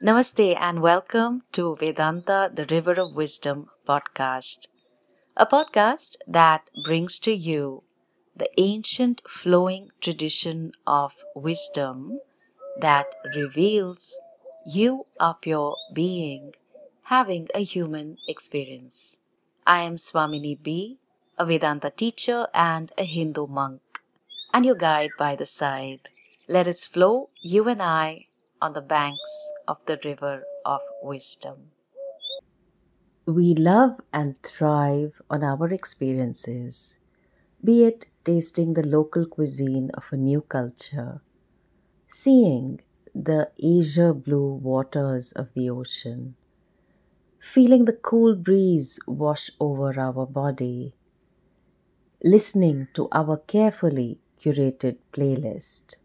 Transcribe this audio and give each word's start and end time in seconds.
Namaste 0.00 0.56
and 0.60 0.80
welcome 0.80 1.42
to 1.50 1.74
Vedanta, 1.74 2.48
the 2.54 2.66
River 2.66 2.92
of 3.00 3.14
Wisdom 3.14 3.68
podcast, 3.84 4.68
a 5.36 5.44
podcast 5.44 6.16
that 6.26 6.62
brings 6.84 7.18
to 7.18 7.32
you 7.32 7.82
the 8.36 8.48
ancient 8.60 9.22
flowing 9.28 9.90
tradition 10.00 10.70
of 10.86 11.16
wisdom 11.34 12.20
that 12.80 13.06
reveals 13.34 14.20
you 14.64 15.02
are 15.18 15.36
pure 15.42 15.76
being 15.92 16.54
having 17.04 17.48
a 17.52 17.64
human 17.64 18.18
experience. 18.28 19.22
I 19.66 19.82
am 19.82 19.96
Swamini 19.96 20.62
B, 20.62 20.98
a 21.36 21.44
Vedanta 21.44 21.90
teacher 21.90 22.46
and 22.54 22.92
a 22.96 23.04
Hindu 23.04 23.48
monk, 23.48 23.80
and 24.54 24.64
your 24.64 24.76
guide 24.76 25.10
by 25.18 25.34
the 25.34 25.46
side. 25.46 26.08
Let 26.48 26.68
us 26.68 26.86
flow, 26.86 27.26
you 27.40 27.68
and 27.68 27.82
I, 27.82 28.26
on 28.60 28.72
the 28.72 28.82
banks 28.82 29.52
of 29.66 29.84
the 29.86 29.98
river 30.04 30.42
of 30.64 30.80
wisdom. 31.02 31.70
We 33.26 33.54
love 33.54 34.00
and 34.12 34.36
thrive 34.42 35.20
on 35.30 35.44
our 35.44 35.68
experiences, 35.72 36.98
be 37.62 37.84
it 37.84 38.06
tasting 38.24 38.74
the 38.74 38.86
local 38.86 39.26
cuisine 39.26 39.90
of 39.94 40.12
a 40.12 40.16
new 40.16 40.40
culture, 40.40 41.22
seeing 42.08 42.80
the 43.14 43.50
azure 43.62 44.14
blue 44.14 44.54
waters 44.54 45.32
of 45.32 45.52
the 45.54 45.70
ocean, 45.70 46.36
feeling 47.40 47.84
the 47.84 47.92
cool 47.92 48.34
breeze 48.36 48.98
wash 49.06 49.50
over 49.60 49.98
our 49.98 50.26
body, 50.26 50.94
listening 52.24 52.88
to 52.94 53.08
our 53.12 53.36
carefully 53.36 54.20
curated 54.38 54.98
playlist 55.12 55.96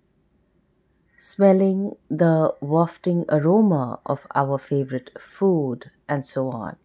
smelling 1.24 1.96
the 2.10 2.54
wafting 2.60 3.24
aroma 3.30 3.98
of 4.06 4.28
our 4.36 4.58
favorite 4.58 5.10
food, 5.18 5.90
and 6.10 6.26
so 6.26 6.50
on. 6.50 6.76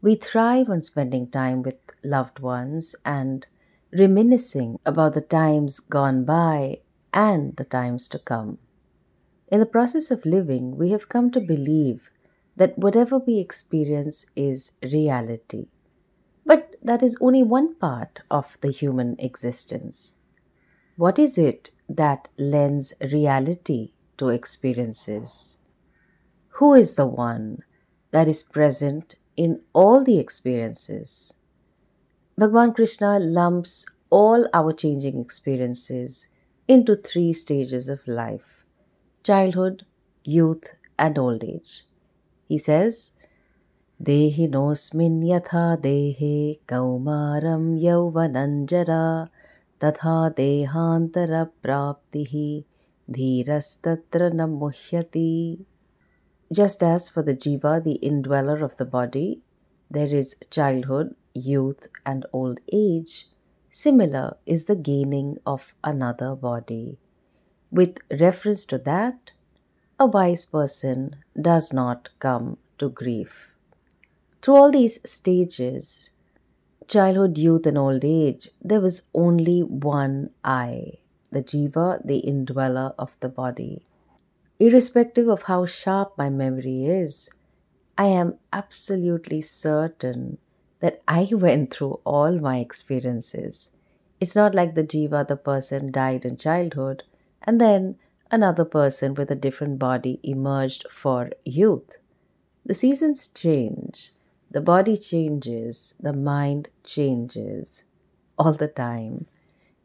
We 0.00 0.14
thrive 0.14 0.70
on 0.70 0.82
spending 0.82 1.26
time 1.26 1.64
with 1.64 1.80
loved 2.04 2.38
ones 2.38 2.94
and 3.04 3.44
reminiscing 3.92 4.78
about 4.86 5.14
the 5.14 5.20
times 5.20 5.80
gone 5.80 6.24
by 6.24 6.78
and 7.12 7.56
the 7.56 7.64
times 7.64 8.06
to 8.10 8.20
come. 8.20 8.58
In 9.48 9.58
the 9.58 9.66
process 9.66 10.12
of 10.12 10.24
living, 10.24 10.76
we 10.76 10.90
have 10.90 11.08
come 11.08 11.32
to 11.32 11.40
believe 11.40 12.12
that 12.54 12.78
whatever 12.78 13.18
we 13.18 13.40
experience 13.40 14.30
is 14.36 14.78
reality. 14.80 15.66
But 16.44 16.76
that 16.84 17.02
is 17.02 17.18
only 17.20 17.42
one 17.42 17.74
part 17.74 18.20
of 18.30 18.58
the 18.60 18.70
human 18.70 19.16
existence. 19.18 20.18
What 20.96 21.18
is 21.18 21.36
it 21.36 21.72
that 21.90 22.28
lends 22.38 22.94
reality 23.12 23.92
to 24.16 24.30
experiences? 24.30 25.58
Who 26.56 26.72
is 26.72 26.94
the 26.94 27.06
one 27.06 27.58
that 28.12 28.28
is 28.28 28.42
present 28.42 29.16
in 29.36 29.60
all 29.74 30.02
the 30.02 30.18
experiences? 30.18 31.34
Bhagwan 32.38 32.72
Krishna 32.72 33.18
lumps 33.18 33.84
all 34.08 34.48
our 34.54 34.72
changing 34.72 35.18
experiences 35.18 36.28
into 36.66 36.96
three 36.96 37.34
stages 37.34 37.90
of 37.90 38.08
life 38.08 38.64
childhood, 39.22 39.84
youth, 40.24 40.64
and 40.98 41.18
old 41.18 41.44
age. 41.44 41.82
He 42.48 42.56
says, 42.56 43.18
Dehinosmin 44.02 45.22
yatha 45.22 45.76
dehe 45.78 46.60
kaumaram 46.66 47.78
yauvananjara 47.78 49.28
तथा 49.83 50.17
देहान्तरप्राप्तिः 50.37 52.33
धीरस्तत्र 53.17 54.31
न 54.33 54.49
मुह्यति 54.49 55.33
Just 56.51 56.83
as 56.83 57.07
for 57.07 57.23
the 57.23 57.33
jiva, 57.33 57.81
the 57.81 57.97
indweller 58.03 58.61
of 58.61 58.75
the 58.75 58.83
body, 58.83 59.41
there 59.89 60.13
is 60.13 60.35
childhood, 60.49 61.15
youth, 61.33 61.87
and 62.05 62.25
old 62.33 62.59
age, 62.73 63.27
similar 63.69 64.35
is 64.45 64.65
the 64.65 64.75
gaining 64.75 65.37
of 65.45 65.73
another 65.81 66.35
body. 66.35 66.97
With 67.71 67.99
reference 68.19 68.65
to 68.65 68.77
that, 68.79 69.31
a 69.97 70.05
wise 70.05 70.45
person 70.45 71.15
does 71.39 71.71
not 71.71 72.09
come 72.19 72.57
to 72.79 72.89
grief. 72.89 73.51
Through 74.41 74.55
all 74.55 74.71
these 74.71 74.99
stages, 75.09 76.11
childhood, 76.88 77.38
youth, 77.38 77.66
and 77.66 77.78
old 77.78 78.04
age, 78.04 78.48
there 78.62 78.80
was 78.80 79.10
only 79.14 79.62
one 79.62 80.30
I, 80.44 80.98
the 81.30 81.42
Jiva, 81.42 82.06
the 82.06 82.26
indweller 82.26 82.94
of 82.98 83.16
the 83.20 83.28
body. 83.28 83.82
Irrespective 84.58 85.28
of 85.28 85.42
how 85.44 85.66
sharp 85.66 86.16
my 86.16 86.30
memory 86.30 86.86
is, 86.86 87.30
I 87.98 88.06
am 88.06 88.38
absolutely 88.52 89.42
certain 89.42 90.38
that 90.80 91.02
I 91.08 91.28
went 91.32 91.72
through 91.72 92.00
all 92.04 92.38
my 92.38 92.58
experiences. 92.58 93.76
It's 94.20 94.36
not 94.36 94.54
like 94.54 94.74
the 94.74 94.84
Jiva, 94.84 95.26
the 95.26 95.36
person, 95.36 95.90
died 95.92 96.24
in 96.24 96.36
childhood, 96.36 97.02
and 97.42 97.60
then 97.60 97.96
another 98.30 98.64
person 98.64 99.14
with 99.14 99.30
a 99.30 99.34
different 99.34 99.78
body 99.78 100.20
emerged 100.22 100.86
for 100.90 101.30
youth. 101.44 101.98
The 102.64 102.74
seasons 102.74 103.28
change, 103.28 104.10
the 104.56 104.62
body 104.62 104.96
changes, 104.96 105.96
the 106.00 106.14
mind 106.14 106.70
changes 106.82 107.90
all 108.38 108.54
the 108.54 108.68
time. 108.68 109.26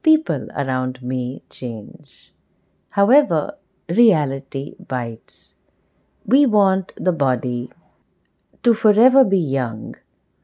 People 0.01 0.47
around 0.55 1.03
me 1.03 1.43
change. 1.49 2.31
However, 2.91 3.57
reality 3.89 4.75
bites. 4.79 5.55
We 6.25 6.45
want 6.45 6.93
the 6.95 7.11
body 7.11 7.69
to 8.63 8.73
forever 8.73 9.25
be 9.25 9.39
young, 9.39 9.95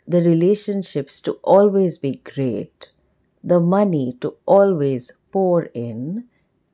the 0.05 0.21
relationships 0.21 1.21
to 1.21 1.39
always 1.41 1.97
be 1.97 2.19
great, 2.35 2.89
the 3.41 3.61
money 3.61 4.17
to 4.19 4.35
always 4.45 5.09
pour 5.31 5.67
in, 5.73 6.25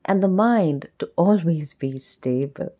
and 0.04 0.20
the 0.20 0.34
mind 0.48 0.88
to 0.98 1.08
always 1.14 1.72
be 1.72 2.00
stable. 2.00 2.74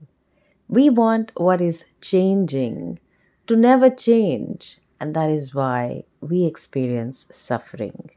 We 0.67 0.91
want 0.91 1.31
what 1.37 1.61
is 1.61 1.93
changing 2.01 2.99
to 3.47 3.57
never 3.57 3.91
change, 3.91 4.79
and 5.01 5.15
that 5.15 5.31
is 5.31 5.55
why 5.55 6.05
we 6.21 6.45
experience 6.45 7.27
suffering. 7.31 8.11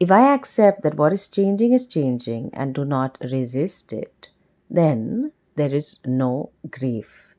If 0.00 0.10
I 0.10 0.34
accept 0.34 0.82
that 0.82 0.96
what 0.96 1.12
is 1.12 1.28
changing 1.28 1.72
is 1.72 1.86
changing 1.86 2.50
and 2.54 2.74
do 2.74 2.84
not 2.84 3.18
resist 3.20 3.92
it, 3.92 4.30
then 4.68 5.32
there 5.54 5.74
is 5.74 6.00
no 6.06 6.50
grief. 6.70 7.34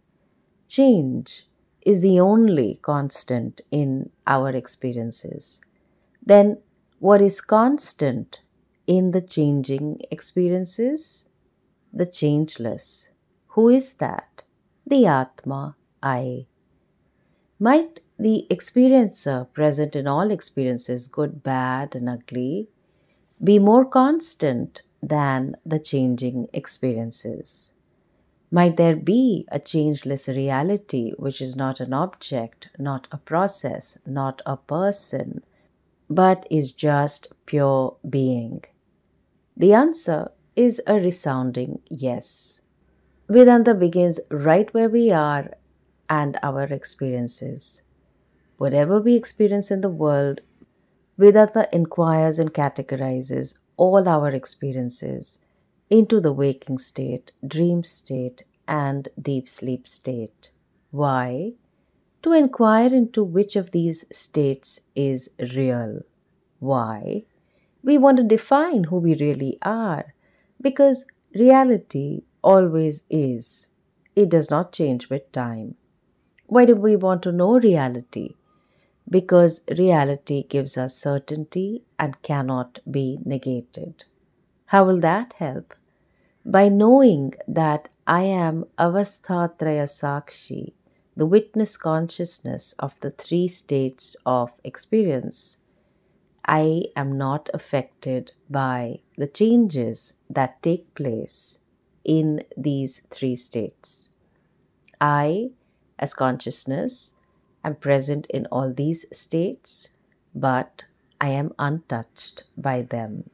Change 0.67 1.47
is 1.81 2.01
the 2.01 2.19
only 2.19 2.79
constant 2.81 3.61
in 3.71 4.11
our 4.25 4.49
experiences. 4.49 5.61
Then, 6.25 6.59
what 6.99 7.21
is 7.21 7.41
constant 7.41 8.39
in 8.87 9.11
the 9.11 9.21
changing 9.21 9.99
experiences? 10.09 11.27
The 11.91 12.05
changeless. 12.05 13.11
Who 13.47 13.67
is 13.69 13.95
that? 13.95 14.43
The 14.87 15.05
Atma, 15.05 15.75
I. 16.01 16.47
Might 17.59 18.01
the 18.17 18.47
experiencer 18.49 19.51
present 19.53 19.95
in 19.95 20.07
all 20.07 20.31
experiences, 20.31 21.07
good, 21.07 21.43
bad, 21.43 21.95
and 21.95 22.09
ugly, 22.09 22.69
be 23.43 23.59
more 23.59 23.85
constant 23.85 24.81
than 25.01 25.55
the 25.65 25.79
changing 25.79 26.47
experiences? 26.53 27.73
Might 28.51 28.77
there 28.77 28.95
be 28.95 29.47
a 29.51 29.59
changeless 29.59 30.27
reality 30.27 31.13
which 31.17 31.41
is 31.41 31.55
not 31.55 31.79
an 31.79 31.93
object, 31.93 32.69
not 32.77 33.07
a 33.11 33.17
process, 33.17 33.97
not 34.05 34.41
a 34.45 34.57
person, 34.57 35.43
but 36.09 36.45
is 36.51 36.71
just 36.71 37.33
pure 37.45 37.97
being? 38.07 38.63
The 39.57 39.73
answer 39.73 40.31
is 40.55 40.81
a 40.85 40.95
resounding 40.95 41.81
yes. 41.89 42.61
Vedanta 43.27 43.73
begins 43.73 44.19
right 44.29 44.71
where 44.73 44.89
we 44.89 45.09
are 45.11 45.49
and 46.13 46.37
our 46.43 46.63
experiences. 46.79 47.61
Whatever 48.57 48.99
we 48.99 49.15
experience 49.15 49.71
in 49.71 49.81
the 49.81 49.95
world, 50.03 50.41
Vedanta 51.17 51.67
inquires 51.71 52.39
and 52.39 52.53
categorizes 52.53 53.59
all 53.77 54.07
our 54.07 54.29
experiences 54.29 55.45
into 55.89 56.19
the 56.19 56.33
waking 56.33 56.77
state, 56.77 57.31
dream 57.55 57.83
state, 57.83 58.43
and 58.67 59.09
deep 59.29 59.49
sleep 59.49 59.87
state. 59.87 60.49
Why? 60.91 61.53
To 62.23 62.31
inquire 62.31 62.93
into 62.93 63.23
which 63.23 63.55
of 63.55 63.71
these 63.71 64.05
states 64.15 64.89
is 64.95 65.31
real. 65.55 66.01
Why? 66.59 67.25
We 67.83 67.97
want 67.97 68.17
to 68.17 68.23
define 68.23 68.85
who 68.85 68.97
we 68.97 69.15
really 69.15 69.57
are 69.61 70.13
because 70.61 71.05
reality 71.35 72.23
always 72.41 73.05
is. 73.09 73.69
It 74.15 74.29
does 74.29 74.49
not 74.49 74.71
change 74.71 75.09
with 75.09 75.31
time. 75.31 75.75
Why 76.53 76.65
do 76.65 76.75
we 76.75 76.95
want 76.95 77.23
to 77.23 77.31
know 77.31 77.57
reality? 77.57 78.35
Because 79.09 79.65
reality 79.75 80.43
gives 80.43 80.77
us 80.77 80.95
certainty 80.95 81.83
and 81.97 82.21
cannot 82.21 82.77
be 82.89 83.17
negated. 83.25 84.03
How 84.67 84.83
will 84.85 84.99
that 84.99 85.33
help? 85.39 85.73
By 86.45 86.69
knowing 86.69 87.33
that 87.47 87.89
I 88.05 88.25
am 88.25 88.65
Avasthatraya 88.77 89.87
Sakshi, 89.87 90.73
the 91.17 91.25
witness 91.25 91.75
consciousness 91.75 92.75
of 92.77 92.99
the 92.99 93.09
three 93.09 93.47
states 93.47 94.15
of 94.23 94.51
experience, 94.63 95.63
I 96.45 96.83
am 96.95 97.17
not 97.17 97.49
affected 97.51 98.33
by 98.47 98.99
the 99.17 99.25
changes 99.41 100.21
that 100.29 100.61
take 100.61 100.93
place 100.93 101.63
in 102.03 102.43
these 102.55 103.07
three 103.07 103.35
states. 103.35 104.13
I, 105.01 105.49
as 105.99 106.13
consciousness, 106.13 107.19
am 107.63 107.75
present 107.75 108.25
in 108.27 108.45
all 108.47 108.73
these 108.73 109.05
states, 109.17 109.97
but 110.35 110.83
I 111.21 111.29
am 111.29 111.53
untouched 111.57 112.43
by 112.57 112.81
them. 112.81 113.29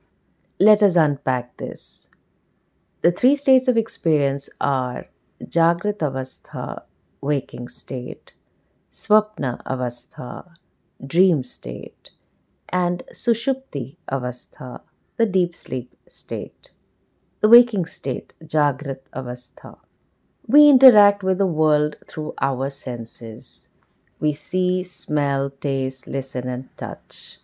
Let 0.60 0.84
us 0.84 0.96
unpack 0.96 1.58
this. 1.58 2.10
The 3.02 3.12
three 3.12 3.36
states 3.36 3.68
of 3.68 3.78
experience 3.78 4.50
are 4.60 5.08
Jagrat 5.42 6.00
Avastha, 6.00 6.84
waking 7.22 7.70
state, 7.70 8.34
Swapna 8.92 9.64
Avastha, 9.64 10.52
dream 11.06 11.44
state, 11.44 12.12
and 12.68 13.04
Sushupti 13.14 13.96
Avastha, 14.12 14.82
the 15.18 15.26
deep 15.26 15.56
sleep 15.56 15.96
state. 16.08 16.72
The 17.42 17.50
waking 17.50 17.86
state, 17.86 18.34
Jagrat 18.44 19.00
Avastha. 19.14 19.78
We 20.50 20.68
interact 20.68 21.24
with 21.24 21.38
the 21.38 21.46
world 21.46 21.96
through 22.06 22.34
our 22.42 22.70
senses. 22.70 23.70
We 24.20 24.34
see, 24.34 24.84
smell, 24.84 25.50
taste, 25.50 26.08
listen, 26.08 26.50
and 26.50 26.76
touch. 26.76 27.38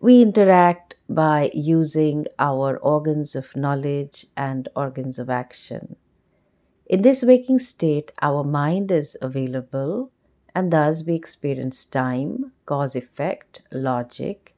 We 0.00 0.22
interact 0.22 0.96
by 1.06 1.50
using 1.52 2.26
our 2.38 2.78
organs 2.78 3.34
of 3.36 3.54
knowledge 3.56 4.24
and 4.34 4.70
organs 4.74 5.18
of 5.18 5.28
action. 5.28 5.96
In 6.86 7.02
this 7.02 7.22
waking 7.24 7.60
state, 7.60 8.12
our 8.22 8.44
mind 8.44 8.90
is 8.92 9.18
available 9.22 10.10
and 10.54 10.72
thus 10.72 11.06
we 11.06 11.14
experience 11.14 11.86
time, 11.86 12.52
cause 12.66 12.96
effect, 12.96 13.62
logic, 13.72 14.56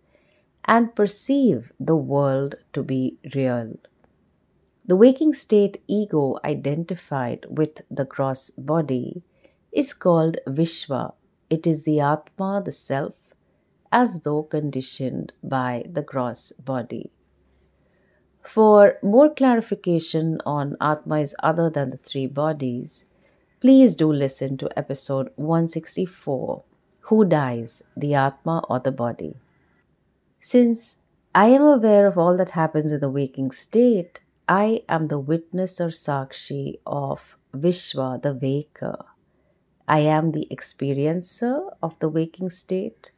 and 0.66 0.94
perceive 0.94 1.72
the 1.80 1.96
world 1.96 2.56
to 2.74 2.82
be 2.82 3.18
real. 3.34 3.74
The 4.88 4.96
waking 4.96 5.34
state 5.34 5.82
ego 5.86 6.40
identified 6.44 7.46
with 7.48 7.82
the 7.90 8.04
gross 8.04 8.50
body 8.50 9.22
is 9.70 9.92
called 9.92 10.38
Vishwa. 10.46 11.12
It 11.48 11.66
is 11.66 11.84
the 11.84 12.00
Atma, 12.00 12.62
the 12.64 12.72
self, 12.72 13.14
as 13.92 14.22
though 14.22 14.42
conditioned 14.42 15.32
by 15.44 15.84
the 15.88 16.02
gross 16.02 16.50
body. 16.52 17.12
For 18.42 18.98
more 19.02 19.30
clarification 19.32 20.40
on 20.44 20.76
Atma 20.80 21.20
is 21.20 21.36
other 21.42 21.70
than 21.70 21.90
the 21.90 21.96
three 21.96 22.26
bodies, 22.26 23.08
Please 23.60 23.96
do 23.96 24.12
listen 24.12 24.56
to 24.58 24.78
episode 24.78 25.30
164 25.34 26.62
Who 27.00 27.24
Dies, 27.24 27.82
the 27.96 28.14
Atma 28.14 28.62
or 28.68 28.78
the 28.78 28.92
Body? 28.92 29.34
Since 30.40 31.02
I 31.34 31.48
am 31.48 31.62
aware 31.62 32.06
of 32.06 32.16
all 32.16 32.36
that 32.36 32.50
happens 32.50 32.92
in 32.92 33.00
the 33.00 33.10
waking 33.10 33.50
state, 33.50 34.20
I 34.48 34.82
am 34.88 35.08
the 35.08 35.18
witness 35.18 35.78
or 35.78 35.88
Sakshi 35.88 36.80
of 36.86 37.36
Vishwa, 37.54 38.22
the 38.22 38.32
waker. 38.32 39.04
I 39.86 40.00
am 40.00 40.32
the 40.32 40.48
experiencer 40.50 41.74
of 41.82 41.98
the 41.98 42.08
waking 42.08 42.48
state, 42.48 43.10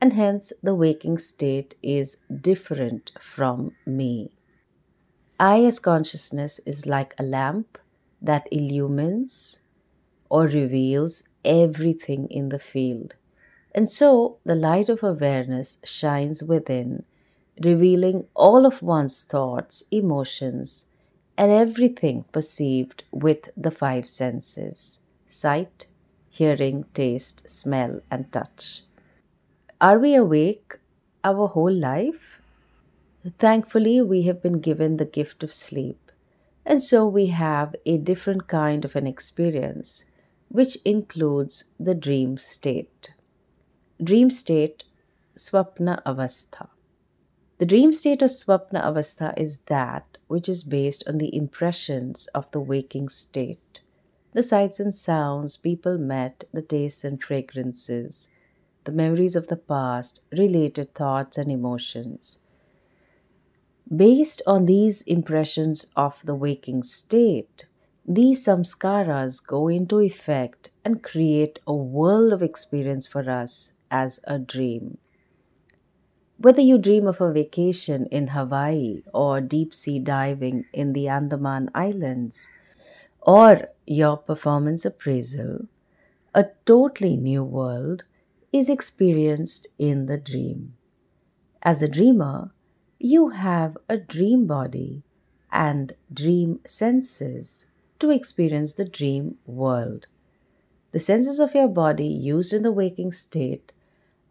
and 0.00 0.12
hence 0.12 0.52
the 0.62 0.76
waking 0.76 1.18
state 1.18 1.74
is 1.82 2.24
different 2.40 3.10
from 3.20 3.72
me. 3.84 4.30
I, 5.40 5.64
as 5.64 5.80
consciousness, 5.80 6.60
is 6.60 6.86
like 6.86 7.14
a 7.18 7.24
lamp 7.24 7.78
that 8.22 8.46
illumines 8.52 9.62
or 10.28 10.44
reveals 10.44 11.30
everything 11.44 12.28
in 12.28 12.50
the 12.50 12.60
field. 12.60 13.14
And 13.74 13.88
so 13.88 14.38
the 14.44 14.54
light 14.54 14.88
of 14.88 15.02
awareness 15.02 15.78
shines 15.84 16.44
within, 16.44 17.04
revealing 17.62 18.26
all 18.34 18.66
of 18.66 18.82
one's 18.82 19.24
thoughts, 19.24 19.84
emotions, 19.90 20.90
and 21.38 21.50
everything 21.50 22.24
perceived 22.32 23.04
with 23.10 23.50
the 23.56 23.70
five 23.70 24.08
senses 24.08 25.02
sight, 25.26 25.86
hearing, 26.30 26.84
taste, 26.94 27.50
smell, 27.50 28.00
and 28.10 28.30
touch. 28.32 28.82
Are 29.80 29.98
we 29.98 30.14
awake 30.14 30.78
our 31.24 31.48
whole 31.48 31.72
life? 31.72 32.40
Thankfully, 33.38 34.00
we 34.00 34.22
have 34.22 34.40
been 34.40 34.60
given 34.60 34.96
the 34.96 35.04
gift 35.04 35.42
of 35.42 35.52
sleep, 35.52 36.12
and 36.64 36.82
so 36.82 37.06
we 37.08 37.26
have 37.26 37.74
a 37.84 37.98
different 37.98 38.46
kind 38.46 38.84
of 38.84 38.94
an 38.96 39.06
experience 39.06 40.12
which 40.48 40.76
includes 40.84 41.74
the 41.78 41.94
dream 41.94 42.38
state. 42.38 43.10
Dream 44.02 44.30
state, 44.30 44.84
Swapna 45.36 46.02
Avastha. 46.04 46.68
The 47.58 47.64
dream 47.64 47.94
state 47.94 48.20
of 48.20 48.28
Swapna 48.28 48.84
Avastha 48.84 49.32
is 49.38 49.60
that 49.68 50.18
which 50.26 50.46
is 50.46 50.62
based 50.62 51.08
on 51.08 51.16
the 51.16 51.34
impressions 51.34 52.26
of 52.34 52.50
the 52.50 52.60
waking 52.60 53.08
state, 53.08 53.80
the 54.34 54.42
sights 54.42 54.78
and 54.78 54.94
sounds 54.94 55.56
people 55.56 55.96
met, 55.96 56.44
the 56.52 56.60
tastes 56.60 57.02
and 57.02 57.22
fragrances, 57.22 58.34
the 58.84 58.92
memories 58.92 59.34
of 59.34 59.48
the 59.48 59.56
past, 59.56 60.20
related 60.32 60.94
thoughts 60.94 61.38
and 61.38 61.50
emotions. 61.50 62.40
Based 63.94 64.42
on 64.46 64.66
these 64.66 65.00
impressions 65.02 65.92
of 65.96 66.20
the 66.26 66.34
waking 66.34 66.82
state, 66.82 67.64
these 68.06 68.44
samskaras 68.44 69.40
go 69.44 69.68
into 69.68 70.00
effect 70.00 70.72
and 70.84 71.02
create 71.02 71.60
a 71.66 71.74
world 71.74 72.34
of 72.34 72.42
experience 72.42 73.06
for 73.06 73.30
us 73.30 73.78
as 73.90 74.20
a 74.26 74.38
dream. 74.38 74.98
Whether 76.38 76.60
you 76.60 76.76
dream 76.76 77.06
of 77.06 77.22
a 77.22 77.32
vacation 77.32 78.06
in 78.06 78.28
Hawaii 78.28 79.02
or 79.14 79.40
deep 79.40 79.72
sea 79.72 79.98
diving 79.98 80.66
in 80.72 80.92
the 80.92 81.08
Andaman 81.08 81.70
Islands, 81.74 82.50
or 83.22 83.68
your 83.86 84.18
performance 84.18 84.84
appraisal, 84.84 85.66
a 86.34 86.46
totally 86.66 87.16
new 87.16 87.42
world 87.42 88.04
is 88.52 88.68
experienced 88.68 89.68
in 89.78 90.06
the 90.06 90.18
dream. 90.18 90.74
As 91.62 91.80
a 91.80 91.88
dreamer, 91.88 92.52
you 92.98 93.30
have 93.30 93.78
a 93.88 93.96
dream 93.96 94.46
body 94.46 95.02
and 95.50 95.94
dream 96.12 96.60
senses 96.66 97.70
to 97.98 98.10
experience 98.10 98.74
the 98.74 98.84
dream 98.84 99.38
world. 99.46 100.06
The 100.92 101.00
senses 101.00 101.40
of 101.40 101.54
your 101.54 101.68
body 101.68 102.06
used 102.06 102.52
in 102.52 102.62
the 102.62 102.72
waking 102.72 103.12
state 103.12 103.72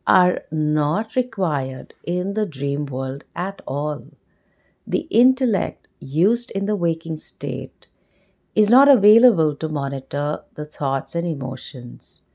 are 0.08 0.44
not 0.52 1.16
required 1.16 1.94
in 2.04 2.34
the 2.34 2.46
dream 2.46 2.86
world 2.86 3.24
at 3.36 3.62
all. 3.68 4.08
The 4.88 5.08
intellect 5.12 5.88
used 6.00 6.52
in 6.52 6.66
the 6.66 6.76
waking 6.76 7.18
state 7.18 7.88
is 8.56 8.70
not 8.70 8.88
available 8.90 9.56
to 9.58 9.70
monitor 9.70 10.44
the 10.56 10.66
thoughts 10.66 11.16
and 11.16 11.28
emotions. 11.28 12.26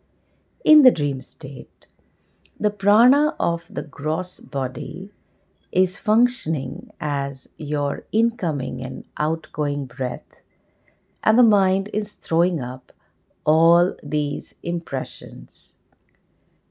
In 0.65 0.83
the 0.83 0.91
dream 0.91 1.23
state, 1.23 1.87
the 2.59 2.71
prana 2.71 3.35
of 3.41 3.67
the 3.71 3.83
gross 3.83 4.41
body 4.41 5.11
is 5.73 5.99
functioning 5.99 6.91
as 7.01 7.55
your 7.59 8.05
incoming 8.13 8.83
and 8.83 9.05
outgoing 9.19 9.87
breath 9.87 10.43
and 11.23 11.39
the 11.39 11.43
mind 11.43 11.91
is 11.93 12.17
throwing 12.17 12.61
up 12.61 12.93
all 13.45 13.97
these 14.03 14.57
impressions. 14.63 15.77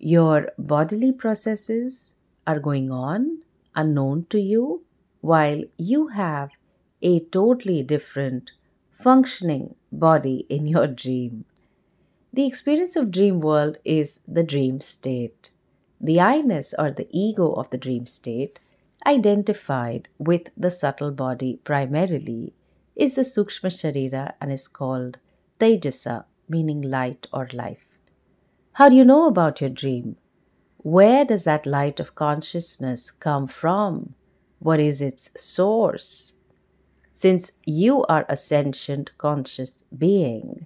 Your 0.01 0.53
bodily 0.57 1.11
processes 1.11 2.15
are 2.47 2.59
going 2.59 2.89
on 2.89 3.39
unknown 3.75 4.27
to 4.29 4.39
you, 4.39 4.83
while 5.21 5.63
you 5.77 6.07
have 6.07 6.51
a 7.01 7.19
totally 7.19 7.83
different 7.83 8.51
functioning 8.91 9.75
body 9.91 10.45
in 10.49 10.67
your 10.67 10.87
dream. 10.87 11.43
The 12.31 12.45
experience 12.45 12.95
of 12.95 13.11
dream 13.11 13.41
world 13.41 13.77
is 13.83 14.21
the 14.27 14.43
dream 14.43 14.79
state. 14.79 15.51
The 15.99 16.21
I-ness 16.21 16.73
or 16.79 16.91
the 16.91 17.07
ego 17.11 17.51
of 17.51 17.69
the 17.69 17.77
dream 17.77 18.05
state 18.05 18.61
identified 19.05 20.07
with 20.17 20.49
the 20.55 20.71
subtle 20.71 21.11
body 21.11 21.59
primarily 21.63 22.53
is 22.95 23.15
the 23.15 23.23
Sukshma 23.23 23.69
Sharira 23.69 24.33
and 24.39 24.51
is 24.51 24.67
called 24.67 25.17
Taijasa, 25.59 26.23
meaning 26.47 26.81
light 26.81 27.27
or 27.33 27.49
life. 27.51 27.88
How 28.79 28.87
do 28.87 28.95
you 28.95 29.03
know 29.03 29.27
about 29.27 29.59
your 29.59 29.69
dream? 29.69 30.15
Where 30.77 31.25
does 31.25 31.43
that 31.43 31.65
light 31.65 31.99
of 31.99 32.15
consciousness 32.15 33.11
come 33.11 33.45
from? 33.45 34.15
What 34.59 34.79
is 34.79 35.01
its 35.01 35.29
source? 35.35 36.35
Since 37.11 37.59
you 37.65 38.05
are 38.05 38.25
a 38.29 38.37
sentient 38.37 39.11
conscious 39.17 39.83
being, 39.83 40.65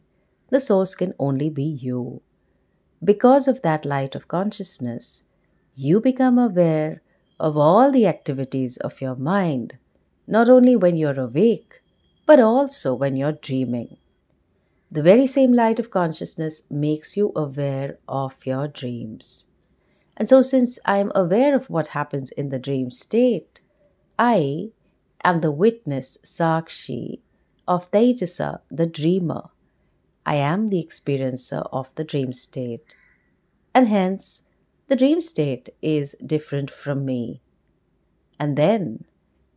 the 0.52 0.60
source 0.60 0.94
can 0.94 1.16
only 1.18 1.50
be 1.50 1.64
you. 1.64 2.22
Because 3.04 3.48
of 3.48 3.64
that 3.64 3.84
light 3.84 4.14
of 4.14 4.28
consciousness, 4.28 5.24
you 5.74 6.00
become 6.00 6.38
aware 6.38 7.02
of 7.40 7.58
all 7.58 7.92
the 7.92 8.06
activities 8.06 8.78
of 8.78 9.02
your 9.02 9.16
mind, 9.16 9.80
not 10.28 10.50
only 10.50 10.76
when 10.76 10.98
you're 10.98 11.20
awake, 11.20 11.82
but 12.28 12.40
also 12.40 12.94
when 12.94 13.16
you're 13.16 13.32
dreaming. 13.32 13.98
The 14.94 15.02
very 15.02 15.26
same 15.26 15.54
light 15.54 15.80
of 15.80 15.90
consciousness 15.90 16.70
makes 16.70 17.18
you 17.18 17.32
aware 17.36 17.98
of 18.08 18.46
your 18.46 18.68
dreams. 18.68 19.48
And 20.16 20.30
so, 20.30 20.44
since 20.44 20.78
I 20.86 21.00
am 21.00 21.12
aware 21.16 21.56
of 21.56 21.68
what 21.68 21.98
happens 21.98 22.30
in 22.30 22.50
the 22.50 22.60
dream 22.60 22.92
state, 22.92 23.62
I 24.20 24.70
am 25.24 25.42
the 25.42 25.52
witness, 25.52 26.20
Sakshi, 26.24 27.22
of 27.68 27.90
Taijasa, 27.90 28.60
the 28.70 28.86
dreamer. 28.86 29.50
I 30.28 30.36
am 30.36 30.68
the 30.68 30.86
experiencer 30.86 31.68
of 31.74 31.90
the 31.96 32.04
dream 32.04 32.32
state. 32.32 32.96
And 33.74 33.88
hence, 33.88 34.44
the 34.90 34.96
dream 34.96 35.22
state 35.22 35.70
is 35.82 36.16
different 36.24 36.70
from 36.70 37.04
me. 37.04 37.42
And 38.40 38.56
then, 38.56 39.06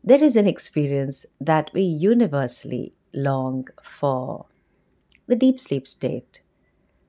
there 0.02 0.24
is 0.24 0.34
an 0.34 0.48
experience 0.48 1.26
that 1.38 1.70
we 1.74 1.82
universally 1.82 2.94
long 3.12 3.68
for 3.82 4.46
the 5.26 5.36
deep 5.36 5.60
sleep 5.60 5.86
state. 5.86 6.42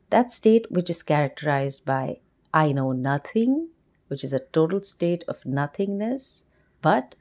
That 0.10 0.32
state 0.32 0.72
which 0.72 0.90
is 0.90 1.04
characterized 1.04 1.86
by 1.86 2.20
I 2.54 2.72
know 2.74 2.92
nothing, 2.94 3.70
which 4.10 4.24
is 4.24 4.34
a 4.34 4.40
total 4.40 4.82
state 4.82 5.24
of 5.28 5.46
nothingness, 5.46 6.46
but 6.82 7.16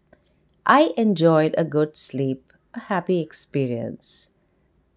I 0.66 0.94
enjoyed 0.96 1.54
a 1.58 1.64
good 1.64 1.96
sleep, 1.96 2.52
a 2.74 2.80
happy 2.80 3.20
experience, 3.20 4.34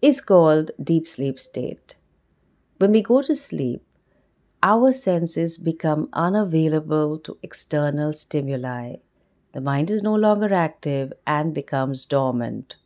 is 0.02 0.20
called 0.20 0.72
deep 0.82 1.08
sleep 1.08 1.38
state. 1.40 1.96
When 2.78 2.92
we 2.92 3.02
go 3.02 3.22
to 3.22 3.36
sleep, 3.36 3.84
our 4.62 4.92
senses 4.92 5.58
become 5.58 6.08
unavailable 6.14 7.18
to 7.20 7.38
external 7.42 8.12
stimuli 8.14 8.96
the 9.52 9.60
mind 9.60 9.90
is 9.90 10.02
no 10.02 10.14
longer 10.14 10.54
active 10.54 11.12
and 11.26 11.54
becomes 11.54 12.06
dormant. 12.06 12.76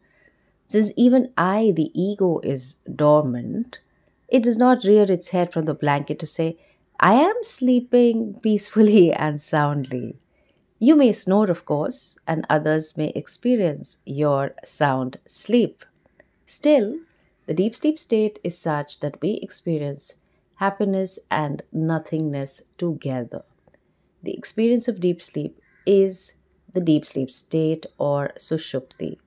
Since 0.67 0.93
even 0.97 1.33
I, 1.37 1.73
the 1.75 1.91
ego, 1.95 2.41
is 2.41 2.77
dormant, 2.95 3.81
it 4.29 4.43
does 4.43 4.59
not 4.59 4.85
rear 4.85 5.11
its 5.11 5.31
head 5.31 5.53
from 5.53 5.65
the 5.65 5.75
blanket 5.75 6.19
to 6.21 6.27
say, 6.27 6.59
I 7.01 7.15
am 7.15 7.35
sleeping 7.43 8.39
peacefully 8.43 9.13
and 9.27 9.41
soundly. 9.41 10.17
You 10.79 10.97
may 10.97 11.13
snore, 11.13 11.51
of 11.51 11.65
course, 11.65 12.19
and 12.27 12.47
others 12.51 12.97
may 12.97 13.09
experience 13.11 14.03
your 14.07 14.55
sound 14.65 15.19
sleep. 15.27 15.85
Still, 16.47 16.99
the 17.47 17.55
deep 17.55 17.77
sleep 17.77 17.99
state 17.99 18.39
is 18.45 18.57
such 18.59 19.01
that 19.01 19.21
we 19.21 19.35
experience 19.43 20.21
happiness 20.57 21.19
and 21.31 21.63
nothingness 21.73 22.63
together. 22.79 23.45
The 24.23 24.35
experience 24.37 24.89
of 24.89 25.01
deep 25.01 25.23
sleep 25.23 25.61
is 25.87 26.39
the 26.73 26.81
deep 26.81 27.07
sleep 27.07 27.31
state 27.31 27.87
or 27.99 28.33
sushupti. 28.39 29.19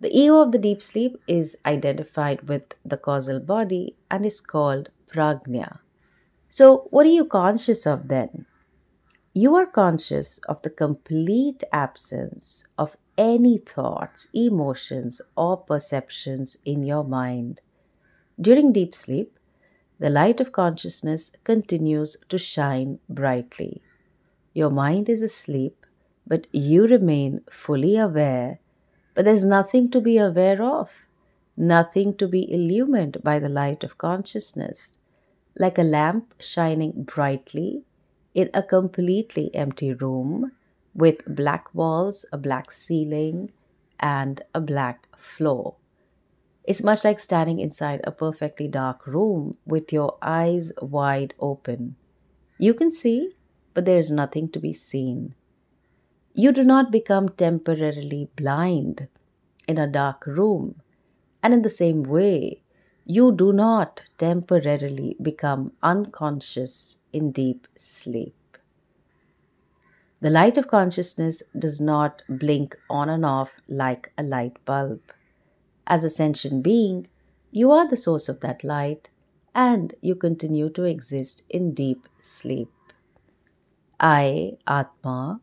The 0.00 0.16
ego 0.16 0.40
of 0.40 0.52
the 0.52 0.58
deep 0.58 0.82
sleep 0.82 1.16
is 1.26 1.56
identified 1.64 2.48
with 2.48 2.74
the 2.84 2.96
causal 2.96 3.40
body 3.40 3.96
and 4.10 4.26
is 4.26 4.40
called 4.40 4.90
prajna. 5.06 5.78
So, 6.48 6.88
what 6.90 7.06
are 7.06 7.10
you 7.10 7.24
conscious 7.24 7.86
of 7.86 8.08
then? 8.08 8.46
You 9.32 9.54
are 9.56 9.66
conscious 9.66 10.38
of 10.48 10.62
the 10.62 10.70
complete 10.70 11.64
absence 11.72 12.68
of 12.78 12.96
any 13.16 13.58
thoughts, 13.58 14.28
emotions, 14.34 15.20
or 15.36 15.56
perceptions 15.56 16.58
in 16.64 16.82
your 16.82 17.04
mind. 17.04 17.60
During 18.40 18.72
deep 18.72 18.94
sleep, 18.94 19.38
the 19.98 20.10
light 20.10 20.40
of 20.40 20.52
consciousness 20.52 21.34
continues 21.44 22.16
to 22.28 22.38
shine 22.38 22.98
brightly. 23.08 23.82
Your 24.52 24.70
mind 24.70 25.08
is 25.08 25.22
asleep 25.22 25.84
but 26.26 26.46
you 26.52 26.86
remain 26.86 27.42
fully 27.50 27.96
aware, 27.96 28.58
but 29.14 29.24
there's 29.24 29.44
nothing 29.44 29.88
to 29.90 30.00
be 30.00 30.18
aware 30.18 30.62
of, 30.62 31.06
nothing 31.56 32.14
to 32.16 32.28
be 32.28 32.50
illumined 32.52 33.22
by 33.22 33.38
the 33.38 33.48
light 33.48 33.84
of 33.84 33.98
consciousness, 33.98 35.00
like 35.58 35.78
a 35.78 35.82
lamp 35.82 36.34
shining 36.40 37.04
brightly 37.04 37.84
in 38.34 38.50
a 38.52 38.62
completely 38.62 39.54
empty 39.54 39.92
room 39.92 40.52
with 40.94 41.24
black 41.26 41.72
walls, 41.74 42.24
a 42.32 42.38
black 42.38 42.70
ceiling, 42.72 43.50
and 44.00 44.42
a 44.54 44.60
black 44.60 45.08
floor. 45.16 45.76
It's 46.64 46.82
much 46.82 47.04
like 47.04 47.20
standing 47.20 47.60
inside 47.60 48.00
a 48.04 48.12
perfectly 48.12 48.68
dark 48.68 49.06
room 49.06 49.58
with 49.66 49.92
your 49.92 50.16
eyes 50.22 50.72
wide 50.80 51.34
open. 51.38 51.96
You 52.58 52.74
can 52.74 52.90
see, 52.90 53.32
but 53.74 53.84
there 53.84 53.98
is 53.98 54.10
nothing 54.10 54.48
to 54.50 54.58
be 54.60 54.72
seen. 54.72 55.34
You 56.34 56.52
do 56.52 56.64
not 56.64 56.90
become 56.90 57.30
temporarily 57.30 58.28
blind 58.36 59.08
in 59.68 59.78
a 59.78 59.86
dark 59.86 60.26
room. 60.26 60.82
And 61.42 61.54
in 61.54 61.62
the 61.62 61.70
same 61.70 62.02
way, 62.02 62.62
you 63.06 63.32
do 63.32 63.52
not 63.52 64.02
temporarily 64.18 65.16
become 65.22 65.72
unconscious 65.82 67.02
in 67.12 67.32
deep 67.32 67.68
sleep. 67.76 68.34
The 70.20 70.30
light 70.30 70.58
of 70.58 70.66
consciousness 70.68 71.42
does 71.56 71.80
not 71.80 72.22
blink 72.28 72.76
on 72.90 73.08
and 73.08 73.24
off 73.24 73.60
like 73.68 74.12
a 74.18 74.24
light 74.24 74.56
bulb. 74.64 75.00
As 75.86 76.04
a 76.04 76.10
sentient 76.10 76.62
being, 76.64 77.08
you 77.52 77.70
are 77.70 77.88
the 77.88 77.96
source 77.96 78.28
of 78.28 78.40
that 78.40 78.64
light 78.64 79.10
and 79.54 79.94
you 80.00 80.14
continue 80.16 80.70
to 80.70 80.84
exist 80.84 81.44
in 81.48 81.74
deep 81.74 82.08
sleep. 82.20 82.70
I, 83.98 84.56
Atma, 84.68 85.40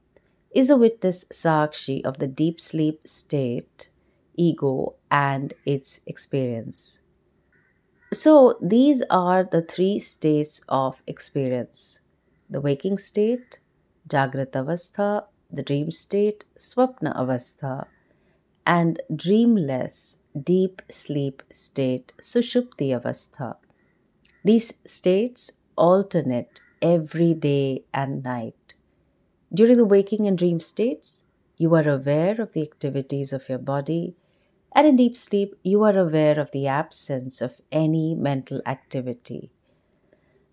is 0.54 0.70
a 0.70 0.78
witness 0.78 1.26
sakshi 1.26 2.04
of 2.04 2.20
the 2.20 2.28
deep 2.28 2.60
sleep 2.60 3.08
state, 3.08 3.90
ego, 4.36 4.96
and 5.10 5.54
its 5.66 6.02
experience. 6.06 7.02
So, 8.14 8.58
these 8.62 9.04
are 9.10 9.44
the 9.44 9.62
three 9.62 10.00
states 10.00 10.64
of 10.68 11.02
experience 11.08 12.02
the 12.50 12.60
waking 12.60 12.98
state, 12.98 13.60
Jagrat 14.10 14.52
Avastha, 14.52 15.26
the 15.50 15.64
dream 15.64 15.90
state, 15.90 16.44
Swapna 16.60 17.16
Avastha, 17.16 17.86
and 18.66 19.02
dreamless 19.16 20.24
deep 20.44 20.82
sleep 20.90 21.42
state, 21.52 22.12
Sushupti 22.22 22.90
Avastha. 22.90 23.56
These 24.44 24.82
states 24.92 25.62
alternate 25.78 26.60
every 26.82 27.34
day 27.34 27.86
and 27.94 28.22
night. 28.22 28.74
During 29.54 29.78
the 29.78 29.86
waking 29.86 30.28
and 30.28 30.38
dream 30.38 30.60
states, 30.60 31.26
you 31.58 31.76
are 31.76 31.88
aware 31.88 32.40
of 32.40 32.54
the 32.54 32.62
activities 32.62 33.34
of 33.34 33.50
your 33.50 33.58
body, 33.58 34.16
and 34.74 34.88
in 34.88 34.96
deep 34.96 35.18
sleep, 35.18 35.56
you 35.64 35.84
are 35.84 35.98
aware 35.98 36.40
of 36.40 36.52
the 36.52 36.68
absence 36.68 37.42
of 37.42 37.60
any 37.72 38.16
mental 38.16 38.62
activity. 38.66 39.52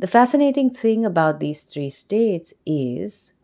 The 0.00 0.08
fascinating 0.08 0.70
thing 0.70 1.04
about 1.04 1.40
these 1.40 1.64
three 1.64 1.90
states 1.90 2.54
is 2.66 3.34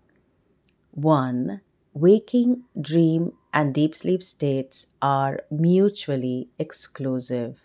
1. 0.92 1.61
Waking, 1.94 2.64
dream, 2.80 3.32
and 3.52 3.73
deep 3.73 3.94
sleep 3.94 4.23
states 4.23 4.96
are 5.00 5.42
mutually 5.50 6.49
exclusive. 6.58 7.62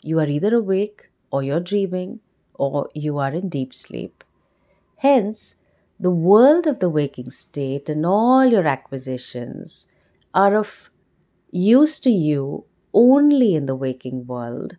You 0.00 0.18
are 0.18 0.26
either 0.26 0.54
awake, 0.54 1.10
or 1.30 1.42
you're 1.44 1.60
dreaming, 1.60 2.20
or 2.54 2.88
you 2.94 3.18
are 3.18 3.32
in 3.32 3.48
deep 3.48 3.72
sleep. 3.72 4.24
Hence, 4.96 5.61
the 6.02 6.10
world 6.10 6.66
of 6.66 6.80
the 6.80 6.90
waking 6.90 7.30
state 7.30 7.88
and 7.88 8.04
all 8.04 8.44
your 8.44 8.66
acquisitions 8.66 9.92
are 10.34 10.56
of 10.56 10.90
use 11.52 12.00
to 12.00 12.10
you 12.10 12.64
only 12.92 13.54
in 13.54 13.66
the 13.66 13.76
waking 13.76 14.26
world 14.26 14.76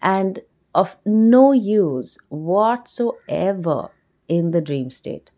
and 0.00 0.40
of 0.74 0.96
no 1.04 1.52
use 1.52 2.18
whatsoever 2.30 3.90
in 4.26 4.52
the 4.52 4.62
dream 4.62 4.90
state. 4.90 5.30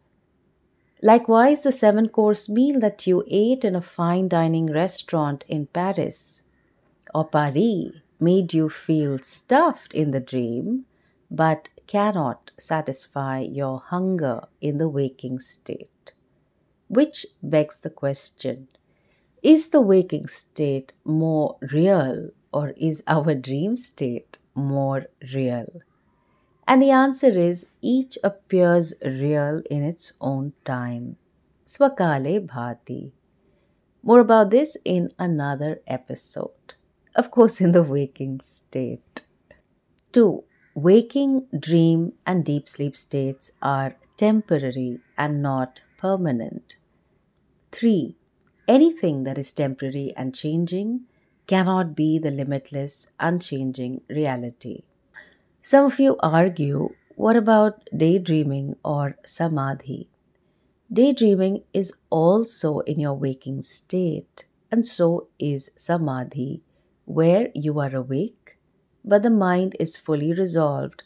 Likewise, 1.03 1.63
the 1.63 1.73
seven 1.73 2.09
course 2.09 2.49
meal 2.49 2.79
that 2.79 3.05
you 3.09 3.25
ate 3.27 3.65
in 3.65 3.75
a 3.75 3.81
fine 3.81 4.29
dining 4.29 4.73
restaurant 4.73 5.45
in 5.49 5.67
Paris 5.67 6.45
or 7.13 7.27
Paris 7.27 7.91
made 8.21 8.55
you 8.55 8.69
feel 8.69 9.19
stuffed 9.19 9.93
in 9.93 10.13
the 10.13 10.21
dream, 10.21 10.85
but 11.29 11.69
cannot 11.87 12.51
satisfy 12.59 13.41
your 13.41 13.79
hunger 13.79 14.49
in 14.61 14.79
the 14.79 14.89
waking 14.89 15.41
state. 15.41 16.13
Which 16.89 17.27
begs 17.43 17.81
the 17.81 17.91
question 17.91 18.69
is 19.43 19.71
the 19.71 19.81
waking 19.81 20.27
state 20.27 20.93
more 21.05 21.57
real 21.73 22.31
or 22.53 22.71
is 22.71 23.05
our 23.07 23.35
dream 23.35 23.77
state 23.77 24.39
more 24.55 25.07
real? 25.33 25.83
And 26.67 26.83
the 26.83 26.91
answer 26.91 27.29
is 27.29 27.71
each 27.81 28.19
appears 28.25 28.95
real 29.05 29.63
in 29.71 29.85
its 29.85 30.15
own 30.21 30.53
time. 30.65 31.17
Swakale 31.67 32.45
Bhati. 32.47 33.13
More 34.03 34.21
about 34.21 34.51
this 34.51 34.77
in 34.85 35.13
another 35.19 35.81
episode. 35.87 36.75
Of 37.15 37.31
course, 37.31 37.61
in 37.61 37.73
the 37.73 37.83
waking 37.83 38.41
state. 38.41 39.23
2. 40.13 40.43
Waking, 40.77 41.47
dream, 41.59 42.13
and 42.27 42.45
deep 42.45 42.69
sleep 42.69 42.99
states 42.99 43.53
are 43.63 43.97
temporary 44.19 45.01
and 45.17 45.41
not 45.41 45.81
permanent. 45.97 46.77
3. 47.73 48.15
Anything 48.69 49.25
that 49.25 49.39
is 49.39 49.55
temporary 49.55 50.13
and 50.19 50.35
changing 50.35 51.07
cannot 51.47 51.97
be 51.97 52.19
the 52.19 52.31
limitless, 52.31 53.13
unchanging 53.19 54.03
reality. 54.11 54.83
Some 55.63 55.87
of 55.87 55.99
you 55.99 56.19
argue 56.21 56.91
what 57.15 57.37
about 57.37 57.89
daydreaming 57.97 58.77
or 58.85 59.17
samadhi? 59.25 60.11
Daydreaming 60.93 61.63
is 61.73 62.03
also 62.11 62.81
in 62.81 63.01
your 63.01 63.15
waking 63.15 63.63
state, 63.63 64.45
and 64.71 64.85
so 64.85 65.29
is 65.39 65.71
samadhi, 65.75 66.61
where 67.07 67.49
you 67.55 67.81
are 67.81 67.97
awake, 67.97 68.56
but 69.07 69.23
the 69.23 69.31
mind 69.31 69.77
is 69.79 69.97
fully 69.97 70.33
resolved, 70.33 71.05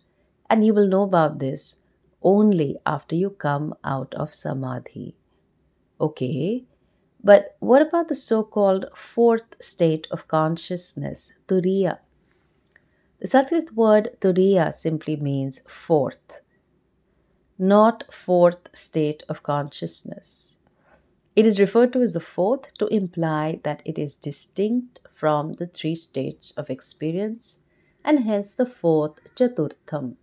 and 0.49 0.64
you 0.64 0.73
will 0.73 0.88
know 0.88 1.02
about 1.02 1.38
this 1.38 1.83
only 2.23 2.76
after 2.87 3.14
you 3.14 3.30
come 3.30 3.75
out 3.85 4.14
of 4.14 4.35
samadhi. 4.35 5.14
Okay, 6.00 6.64
but 7.23 7.57
what 7.61 7.83
about 7.83 8.09
the 8.09 8.14
so 8.14 8.42
called 8.42 8.87
fourth 8.95 9.54
state 9.61 10.07
of 10.11 10.26
consciousness, 10.26 11.35
turiya? 11.47 11.99
The 13.21 13.26
Sanskrit 13.26 13.75
word 13.75 14.16
turiya 14.21 14.73
simply 14.73 15.16
means 15.16 15.61
fourth, 15.69 16.40
not 17.59 18.04
fourth 18.11 18.69
state 18.73 19.23
of 19.28 19.42
consciousness. 19.42 20.59
It 21.37 21.45
is 21.45 21.61
referred 21.61 21.92
to 21.92 22.00
as 22.00 22.14
the 22.14 22.21
fourth 22.21 22.73
to 22.78 22.87
imply 22.87 23.61
that 23.62 23.83
it 23.85 23.99
is 23.99 24.16
distinct 24.16 25.00
from 25.12 25.54
the 25.54 25.66
three 25.66 25.95
states 25.95 26.50
of 26.52 26.71
experience 26.71 27.64
and 28.04 28.25
hence 28.25 28.54
the 28.54 28.66
fourth 28.66 29.21
chaturtham. 29.35 30.16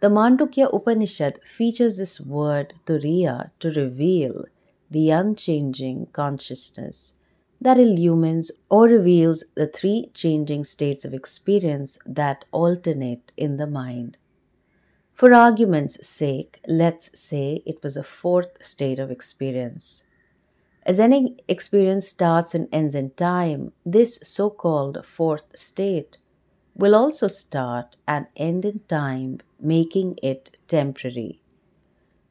The 0.00 0.08
Mandukya 0.08 0.72
Upanishad 0.72 1.42
features 1.42 1.98
this 1.98 2.20
word 2.20 2.74
turiya 2.86 3.50
to 3.60 3.70
reveal 3.70 4.44
the 4.90 5.10
unchanging 5.10 6.06
consciousness 6.12 7.18
that 7.60 7.78
illumines 7.78 8.52
or 8.70 8.84
reveals 8.86 9.44
the 9.56 9.66
three 9.66 10.10
changing 10.14 10.62
states 10.64 11.04
of 11.04 11.12
experience 11.12 11.98
that 12.06 12.44
alternate 12.52 13.32
in 13.36 13.56
the 13.56 13.66
mind. 13.66 14.16
For 15.12 15.34
argument's 15.34 16.06
sake, 16.06 16.60
let's 16.68 17.18
say 17.18 17.62
it 17.66 17.82
was 17.82 17.96
a 17.96 18.04
fourth 18.04 18.64
state 18.64 19.00
of 19.00 19.10
experience. 19.10 20.04
As 20.84 21.00
any 21.00 21.38
experience 21.48 22.06
starts 22.06 22.54
and 22.54 22.68
ends 22.70 22.94
in 22.94 23.10
time, 23.10 23.72
this 23.84 24.20
so 24.22 24.48
called 24.48 25.04
fourth 25.04 25.58
state 25.58 26.18
will 26.78 26.94
also 26.94 27.28
start 27.28 27.96
and 28.06 28.26
end 28.36 28.64
in 28.64 28.80
time, 28.88 29.40
making 29.60 30.18
it 30.22 30.56
temporary. 30.68 31.40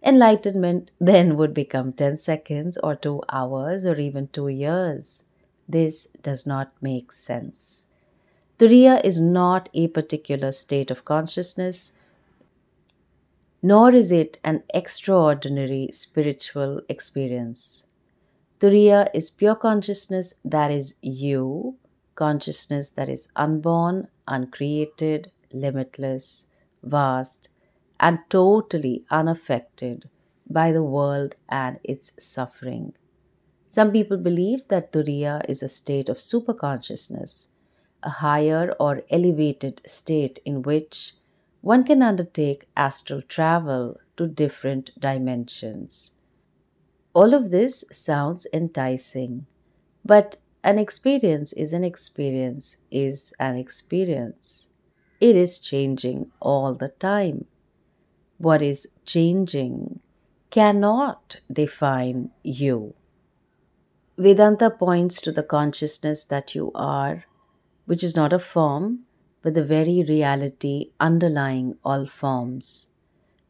Enlightenment 0.03 0.91
then 0.99 1.37
would 1.37 1.53
become 1.53 1.93
10 1.93 2.17
seconds 2.17 2.77
or 2.79 2.95
2 2.95 3.21
hours 3.29 3.85
or 3.85 3.99
even 3.99 4.27
2 4.29 4.47
years. 4.47 5.25
This 5.69 6.07
does 6.23 6.47
not 6.47 6.71
make 6.81 7.11
sense. 7.11 7.87
Turiya 8.59 9.03
is 9.05 9.21
not 9.21 9.69
a 9.73 9.87
particular 9.87 10.51
state 10.51 10.91
of 10.91 11.05
consciousness, 11.05 11.93
nor 13.61 13.93
is 13.93 14.11
it 14.11 14.39
an 14.43 14.63
extraordinary 14.73 15.89
spiritual 15.91 16.81
experience. 16.89 17.85
Turiya 18.59 19.09
is 19.13 19.29
pure 19.31 19.55
consciousness 19.55 20.35
that 20.45 20.71
is 20.71 20.97
you, 21.01 21.77
consciousness 22.17 22.89
that 22.91 23.09
is 23.09 23.29
unborn, 23.37 24.09
uncreated, 24.27 25.31
limitless, 25.53 26.47
vast, 26.83 27.49
and 27.99 28.19
totally 28.29 29.05
unaffected 29.09 30.09
by 30.49 30.71
the 30.73 30.83
world 30.83 31.35
and 31.49 31.79
its 31.83 32.21
suffering. 32.23 32.93
Some 33.69 33.91
people 33.91 34.17
believe 34.17 34.67
that 34.69 34.91
Turiya 34.91 35.45
is 35.47 35.63
a 35.63 35.69
state 35.69 36.09
of 36.09 36.17
superconsciousness, 36.17 37.47
a 38.03 38.09
higher 38.09 38.75
or 38.79 39.03
elevated 39.09 39.81
state 39.85 40.39
in 40.45 40.63
which 40.63 41.13
one 41.61 41.83
can 41.83 42.01
undertake 42.01 42.67
astral 42.75 43.21
travel 43.21 43.99
to 44.17 44.27
different 44.27 44.91
dimensions. 44.99 46.11
All 47.13 47.33
of 47.33 47.51
this 47.51 47.85
sounds 47.91 48.47
enticing, 48.53 49.45
but 50.05 50.37
an 50.67 50.77
experience 50.77 51.53
is 51.53 51.73
an 51.73 51.83
experience 51.83 52.77
is 52.91 53.33
an 53.39 53.55
experience. 53.55 54.69
It 55.19 55.35
is 55.35 55.59
changing 55.59 56.31
all 56.39 56.75
the 56.75 56.89
time 56.89 57.45
what 58.37 58.61
is 58.61 58.93
changing 59.05 59.99
cannot 60.49 61.37
define 61.51 62.29
you. 62.43 62.93
Vedanta 64.17 64.69
points 64.69 65.21
to 65.21 65.31
the 65.31 65.43
consciousness 65.43 66.23
that 66.23 66.55
you 66.55 66.71
are, 66.73 67.25
which 67.85 68.03
is 68.03 68.15
not 68.15 68.33
a 68.33 68.39
form, 68.39 68.99
but 69.41 69.53
the 69.53 69.63
very 69.63 70.03
reality 70.07 70.91
underlying 70.99 71.77
all 71.83 72.05
forms. 72.05 72.89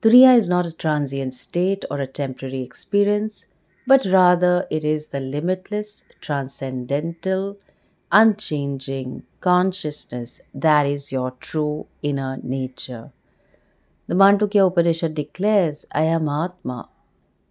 Turiya 0.01 0.36
is 0.36 0.47
not 0.47 0.65
a 0.65 0.71
transient 0.71 1.34
state 1.34 1.84
or 1.89 1.99
a 1.99 2.08
temporary 2.08 2.62
experience, 2.62 3.53
but 3.88 4.06
rather 4.06 4.67
it 4.69 4.84
is 4.84 5.10
the 5.10 5.19
limitless, 5.21 6.10
transcendental, 6.21 7.58
unchanging 8.12 9.23
consciousness 9.39 10.41
that 10.54 10.86
is 10.86 11.12
your 11.12 11.32
true 11.39 11.88
inner 12.02 12.38
nature. 12.43 13.12
The 14.08 14.15
Mandukya 14.15 14.67
Upanishad 14.67 15.15
declares, 15.15 15.86
Ayam 15.95 16.30
Atma, 16.32 16.89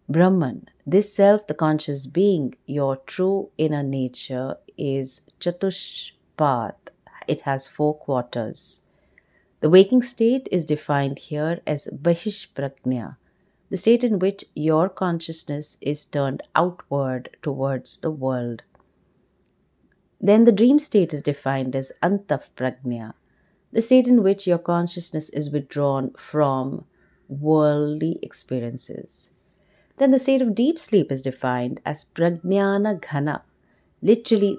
Brahman. 0.08 0.68
This 0.86 1.12
self, 1.12 1.46
the 1.46 1.54
conscious 1.54 2.06
being, 2.06 2.54
your 2.66 2.96
true 2.96 3.50
inner 3.58 3.82
nature, 3.82 4.56
is 4.78 5.28
Chatushpath. 5.40 6.76
It 7.26 7.40
has 7.42 7.66
four 7.66 7.94
quarters. 7.94 8.82
The 9.60 9.70
waking 9.70 10.02
state 10.02 10.48
is 10.52 10.64
defined 10.64 11.18
here 11.18 11.60
as 11.66 11.88
Bahish 11.88 12.52
Prajna, 12.54 13.16
the 13.70 13.76
state 13.76 14.04
in 14.04 14.18
which 14.18 14.44
your 14.54 14.88
consciousness 14.88 15.76
is 15.80 16.04
turned 16.04 16.42
outward 16.54 17.30
towards 17.42 17.98
the 17.98 18.10
world. 18.10 18.62
Then 20.20 20.44
the 20.44 20.52
dream 20.52 20.78
state 20.78 21.12
is 21.12 21.22
defined 21.22 21.74
as 21.76 21.92
Antav 22.02 22.50
Prajna, 22.56 23.14
the 23.72 23.82
state 23.82 24.06
in 24.06 24.22
which 24.22 24.46
your 24.46 24.58
consciousness 24.58 25.28
is 25.30 25.50
withdrawn 25.50 26.12
from 26.16 26.84
worldly 27.28 28.18
experiences. 28.22 29.34
Then 29.98 30.10
the 30.10 30.18
state 30.18 30.42
of 30.42 30.54
deep 30.54 30.78
sleep 30.78 31.10
is 31.10 31.22
defined 31.22 31.80
as 31.84 32.04
prajnana 32.04 33.00
ghana, 33.00 33.42
literally 34.02 34.58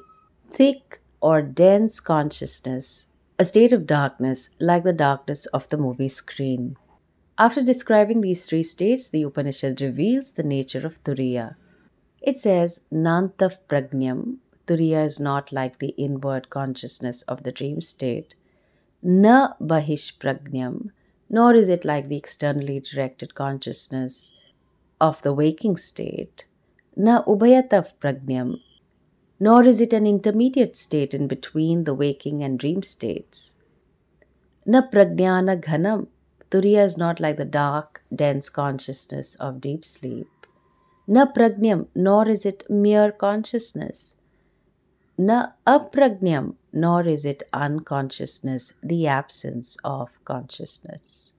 thick 0.50 1.00
or 1.22 1.42
dense 1.42 2.00
consciousness, 2.00 3.12
a 3.40 3.46
state 3.46 3.72
of 3.72 3.88
darkness 3.88 4.50
like 4.60 4.84
the 4.84 4.94
darkness 4.94 5.46
of 5.48 5.70
the 5.70 5.78
movie 5.78 6.10
screen. 6.10 6.76
After 7.38 7.62
describing 7.62 8.22
these 8.22 8.46
three 8.46 8.64
states, 8.64 9.10
the 9.10 9.24
Upanishad 9.24 9.80
reveals 9.82 10.32
the 10.32 10.44
nature 10.44 10.86
of 10.86 11.04
Turiya. 11.04 11.56
It 12.22 12.38
says, 12.38 12.86
Nantav 12.92 13.60
Pragnyam, 13.70 14.38
Turiya 14.66 15.06
is 15.06 15.20
not 15.20 15.52
like 15.52 15.80
the 15.80 15.94
inward 15.98 16.50
consciousness 16.50 17.22
of 17.24 17.44
the 17.44 17.52
dream 17.52 17.82
state 17.82 18.36
na 19.02 19.54
bahish 19.62 20.18
Pragnyam, 20.18 20.92
nor 21.30 21.54
is 21.54 21.70
it 21.70 21.86
like 21.86 22.08
the 22.08 22.18
externally 22.18 22.80
directed 22.80 23.36
consciousness 23.36 24.38
of 25.00 25.22
the 25.22 25.34
waking 25.34 25.78
state, 25.78 26.46
na 26.96 27.24
ubhayatav 27.24 27.94
Pragnyam, 28.02 28.60
nor 29.40 29.64
is 29.64 29.80
it 29.80 29.94
an 29.94 30.08
intermediate 30.08 30.76
state 30.76 31.14
in 31.14 31.28
between 31.28 31.84
the 31.84 31.94
waking 31.94 32.44
and 32.44 32.58
dream 32.58 32.82
states. 32.82 33.62
Na 34.66 34.82
prajnana 34.82 35.62
ghanam, 35.62 36.08
turiya 36.52 36.84
is 36.84 36.98
not 36.98 37.20
like 37.20 37.38
the 37.38 37.46
dark, 37.46 38.02
dense 38.14 38.50
consciousness 38.50 39.36
of 39.36 39.62
deep 39.62 39.84
sleep. 39.86 40.28
Na 41.08 41.26
pragnyam, 41.26 41.88
nor 41.96 42.28
is 42.28 42.46
it 42.46 42.70
mere 42.70 43.12
consciousness. 43.12 44.16
Na 45.18 45.48
aprajnam, 45.66 46.56
nor 46.74 47.08
is 47.08 47.26
it 47.26 47.44
unconsciousness, 47.54 48.74
the 48.84 49.08
absence 49.08 49.78
of 49.84 50.24
consciousness. 50.26 51.34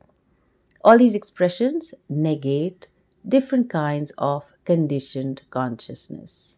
All 0.85 0.99
these 0.99 1.15
expressions 1.15 1.95
negate 2.09 2.89
different 3.27 3.69
kinds 3.69 4.13
of 4.19 4.45
conditioned 4.65 5.43
consciousness. 5.51 6.57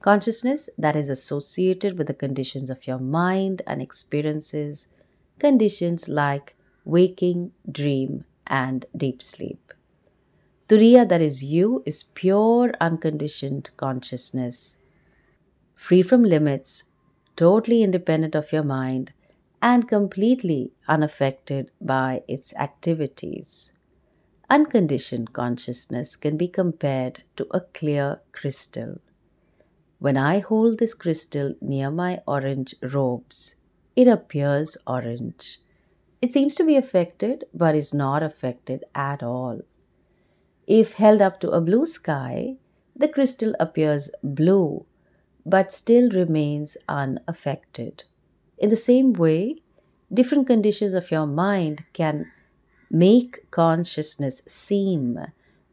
Consciousness 0.00 0.68
that 0.76 0.94
is 0.94 1.08
associated 1.08 1.96
with 1.96 2.06
the 2.06 2.14
conditions 2.14 2.70
of 2.70 2.86
your 2.86 2.98
mind 2.98 3.62
and 3.66 3.80
experiences, 3.80 4.88
conditions 5.38 6.08
like 6.08 6.54
waking, 6.84 7.52
dream, 7.70 8.24
and 8.46 8.86
deep 8.96 9.22
sleep. 9.22 9.72
Turiya, 10.68 11.08
that 11.08 11.20
is 11.20 11.44
you, 11.44 11.82
is 11.86 12.02
pure 12.02 12.72
unconditioned 12.80 13.70
consciousness 13.76 14.78
free 15.74 16.02
from 16.02 16.22
limits, 16.22 16.92
totally 17.36 17.82
independent 17.82 18.34
of 18.34 18.52
your 18.52 18.62
mind, 18.62 19.12
and 19.60 19.88
completely 19.88 20.72
unaffected 20.88 21.70
by 21.80 22.22
its 22.28 22.54
activities. 22.56 23.72
Unconditioned 24.50 25.32
consciousness 25.32 26.16
can 26.16 26.36
be 26.36 26.48
compared 26.48 27.24
to 27.36 27.46
a 27.52 27.60
clear 27.60 28.20
crystal. 28.32 29.00
When 29.98 30.18
I 30.18 30.40
hold 30.40 30.78
this 30.78 30.94
crystal 30.94 31.54
near 31.62 31.90
my 31.90 32.22
orange 32.26 32.74
robes, 32.82 33.62
it 33.96 34.08
appears 34.08 34.76
orange. 34.86 35.58
It 36.22 36.32
seems 36.32 36.54
to 36.54 36.64
be 36.64 36.76
affected, 36.76 37.44
but 37.52 37.74
is 37.74 37.92
not 37.92 38.22
affected 38.22 38.84
at 38.94 39.22
all. 39.24 39.62
If 40.68 40.94
held 40.94 41.20
up 41.20 41.40
to 41.40 41.50
a 41.50 41.60
blue 41.60 41.84
sky, 41.84 42.58
the 42.94 43.08
crystal 43.08 43.54
appears 43.58 44.10
blue, 44.22 44.86
but 45.44 45.72
still 45.72 46.08
remains 46.10 46.76
unaffected. 46.88 48.04
In 48.56 48.70
the 48.70 48.76
same 48.76 49.12
way, 49.12 49.56
different 50.14 50.46
conditions 50.46 50.94
of 50.94 51.10
your 51.10 51.26
mind 51.26 51.84
can 51.92 52.30
make 52.88 53.50
consciousness 53.50 54.42
seem 54.46 55.18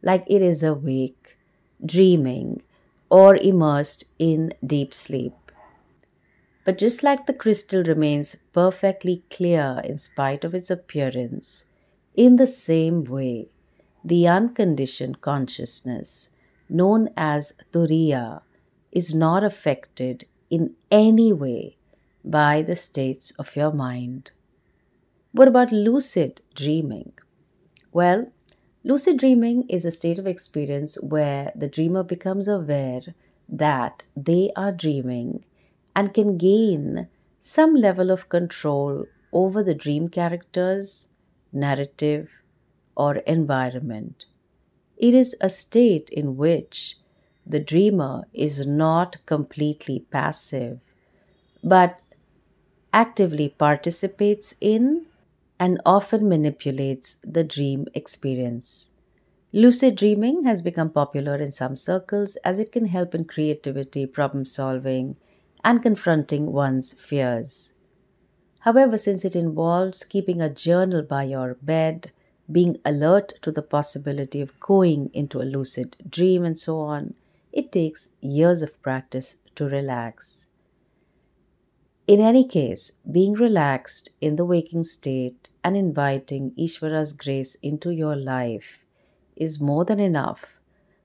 like 0.02 0.24
it 0.28 0.42
is 0.42 0.64
awake, 0.64 1.38
dreaming, 1.86 2.64
or 3.12 3.36
immersed 3.36 4.06
in 4.18 4.54
deep 4.66 4.96
sleep. 4.96 5.39
But 6.70 6.78
just 6.78 7.02
like 7.02 7.26
the 7.26 7.34
crystal 7.34 7.82
remains 7.82 8.36
perfectly 8.54 9.24
clear 9.32 9.82
in 9.84 9.98
spite 9.98 10.44
of 10.44 10.54
its 10.54 10.70
appearance, 10.70 11.72
in 12.14 12.36
the 12.36 12.46
same 12.46 13.06
way, 13.06 13.50
the 14.04 14.28
unconditioned 14.28 15.20
consciousness, 15.20 16.36
known 16.70 17.10
as 17.18 17.54
Turiya, 17.74 18.42
is 18.92 19.16
not 19.16 19.44
affected 19.44 20.28
in 20.52 20.76
any 20.92 21.34
way 21.34 21.78
by 22.24 22.62
the 22.62 22.76
states 22.76 23.32
of 23.40 23.56
your 23.56 23.72
mind. 23.74 24.30
What 25.32 25.48
about 25.48 25.72
lucid 25.72 26.44
dreaming? 26.54 27.14
Well, 27.92 28.32
lucid 28.84 29.18
dreaming 29.18 29.68
is 29.70 29.86
a 29.86 29.92
state 29.92 30.20
of 30.20 30.28
experience 30.28 31.02
where 31.02 31.52
the 31.56 31.68
dreamer 31.68 32.04
becomes 32.04 32.48
aware 32.48 33.02
that 33.50 34.04
they 34.16 34.52
are 34.56 34.72
dreaming 34.72 35.46
and 35.96 36.14
can 36.14 36.38
gain 36.38 37.08
some 37.40 37.76
level 37.76 38.12
of 38.12 38.30
control 38.30 39.06
over 39.32 39.64
the 39.64 39.76
dream 39.76 40.10
characters, 40.10 41.10
narrative, 41.52 42.30
or 42.96 43.18
environment. 43.18 44.26
It 44.98 45.14
is 45.14 45.36
a 45.42 45.50
state 45.50 46.10
in 46.10 46.38
which 46.38 46.98
the 47.46 47.60
dreamer 47.60 48.26
is 48.34 48.68
not 48.68 49.18
completely 49.26 50.02
passive, 50.12 50.80
but 51.64 52.02
actively 52.94 53.50
participates 53.50 54.56
in 54.62 55.06
and 55.60 55.82
often 55.86 56.28
manipulates 56.30 57.16
the 57.24 57.44
dream 57.44 57.88
experience. 57.94 58.92
Lucid 59.54 59.96
dreaming 59.96 60.44
has 60.44 60.62
become 60.62 60.90
popular 60.92 61.36
in 61.38 61.52
some 61.52 61.76
circles 61.78 62.36
as 62.38 62.60
it 62.60 62.72
can 62.72 62.88
help 62.88 63.16
in 63.16 63.26
creativity, 63.26 64.06
problem 64.06 64.46
solving, 64.46 65.18
and 65.64 65.82
confronting 65.82 66.52
one's 66.52 66.94
fears. 66.94 67.74
However, 68.60 68.98
since 68.98 69.24
it 69.24 69.36
involves 69.36 70.04
keeping 70.04 70.42
a 70.42 70.50
journal 70.50 71.02
by 71.02 71.24
your 71.24 71.56
bed, 71.62 72.12
being 72.52 72.78
alert 72.84 73.34
to 73.42 73.52
the 73.52 73.62
possibility 73.62 74.42
of 74.42 74.60
going 74.60 75.10
into 75.14 75.42
a 75.42 75.44
lucid 75.44 75.96
dream, 76.10 76.44
and 76.44 76.58
so 76.58 76.80
on, 76.80 77.14
it 77.52 77.72
takes 77.72 78.16
years 78.22 78.62
of 78.62 78.82
practice 78.82 79.44
to 79.56 79.66
relax. 79.66 80.50
In 82.08 82.20
any 82.20 82.44
case, 82.44 83.02
being 83.12 83.34
relaxed 83.34 84.10
in 84.20 84.36
the 84.36 84.46
waking 84.46 84.84
state 84.84 85.50
and 85.64 85.78
inviting 85.78 86.52
Ishvara's 86.58 87.14
grace 87.14 87.56
into 87.56 87.92
your 87.92 88.16
life 88.16 88.84
is 89.36 89.62
more 89.62 89.86
than 89.86 90.00
enough 90.00 90.60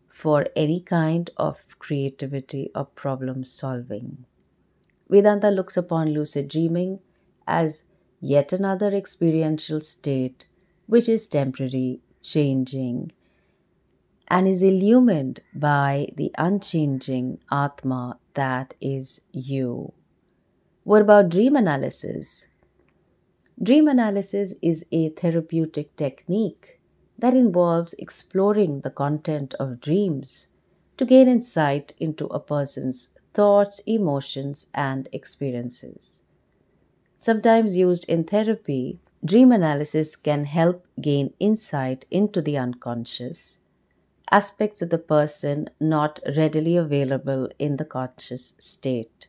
for 0.08 0.46
any 0.56 0.80
kind 0.80 1.28
of 1.36 1.78
creativity 1.78 2.70
or 2.74 2.86
problem 2.86 3.44
solving. 3.44 4.24
Vedanta 5.08 5.50
looks 5.50 5.76
upon 5.76 6.12
lucid 6.12 6.48
dreaming 6.48 7.00
as 7.46 7.88
yet 8.20 8.52
another 8.52 8.88
experiential 8.94 9.80
state 9.80 10.46
which 10.86 11.08
is 11.08 11.26
temporary, 11.26 12.00
changing, 12.22 13.12
and 14.28 14.48
is 14.48 14.62
illumined 14.62 15.40
by 15.54 16.08
the 16.16 16.32
unchanging 16.38 17.38
Atma 17.50 18.18
that 18.34 18.74
is 18.80 19.28
you. 19.32 19.92
What 20.82 21.02
about 21.02 21.28
dream 21.30 21.56
analysis? 21.56 22.48
Dream 23.62 23.88
analysis 23.88 24.56
is 24.62 24.86
a 24.90 25.10
therapeutic 25.10 25.94
technique 25.96 26.80
that 27.18 27.34
involves 27.34 27.94
exploring 27.94 28.80
the 28.80 28.90
content 28.90 29.54
of 29.54 29.80
dreams 29.80 30.48
to 30.96 31.04
gain 31.04 31.28
insight 31.28 31.92
into 31.98 32.26
a 32.26 32.40
person's 32.40 33.18
thoughts, 33.34 33.80
emotions, 33.86 34.68
and 34.72 35.08
experiences. 35.12 36.24
Sometimes 37.16 37.76
used 37.76 38.08
in 38.08 38.24
therapy, 38.24 39.00
dream 39.24 39.52
analysis 39.52 40.16
can 40.16 40.44
help 40.44 40.86
gain 41.00 41.34
insight 41.40 42.04
into 42.10 42.40
the 42.40 42.56
unconscious 42.56 43.60
aspects 44.30 44.82
of 44.82 44.90
the 44.90 44.98
person 44.98 45.68
not 45.78 46.18
readily 46.36 46.76
available 46.76 47.48
in 47.58 47.76
the 47.76 47.84
conscious 47.84 48.54
state. 48.58 49.28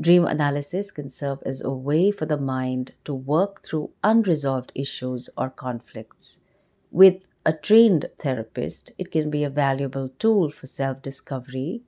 Dream 0.00 0.24
analysis 0.24 0.90
can 0.90 1.10
serve 1.10 1.42
as 1.44 1.62
a 1.62 1.70
way 1.70 2.10
for 2.10 2.26
the 2.26 2.38
mind 2.38 2.94
to 3.04 3.14
work 3.14 3.62
through 3.62 3.90
unresolved 4.02 4.72
issues 4.74 5.28
or 5.36 5.50
conflicts. 5.50 6.44
With 6.90 7.26
a 7.44 7.52
trained 7.52 8.06
therapist, 8.18 8.92
it 8.98 9.10
can 9.10 9.30
be 9.30 9.44
a 9.44 9.50
valuable 9.50 10.10
tool 10.18 10.50
for 10.50 10.66
self 10.66 11.02
discovery 11.02 11.82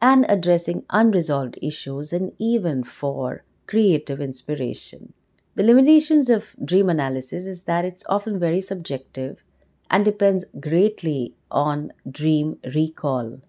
and 0.00 0.26
addressing 0.28 0.84
unresolved 0.90 1.58
issues 1.60 2.12
and 2.12 2.32
even 2.38 2.84
for 2.84 3.44
creative 3.66 4.20
inspiration. 4.20 5.12
The 5.54 5.62
limitations 5.64 6.30
of 6.30 6.54
dream 6.64 6.88
analysis 6.88 7.46
is 7.46 7.64
that 7.64 7.84
it's 7.84 8.04
often 8.08 8.38
very 8.38 8.60
subjective 8.60 9.42
and 9.90 10.04
depends 10.04 10.44
greatly 10.60 11.34
on 11.50 11.92
dream 12.08 12.58
recall. 12.74 13.40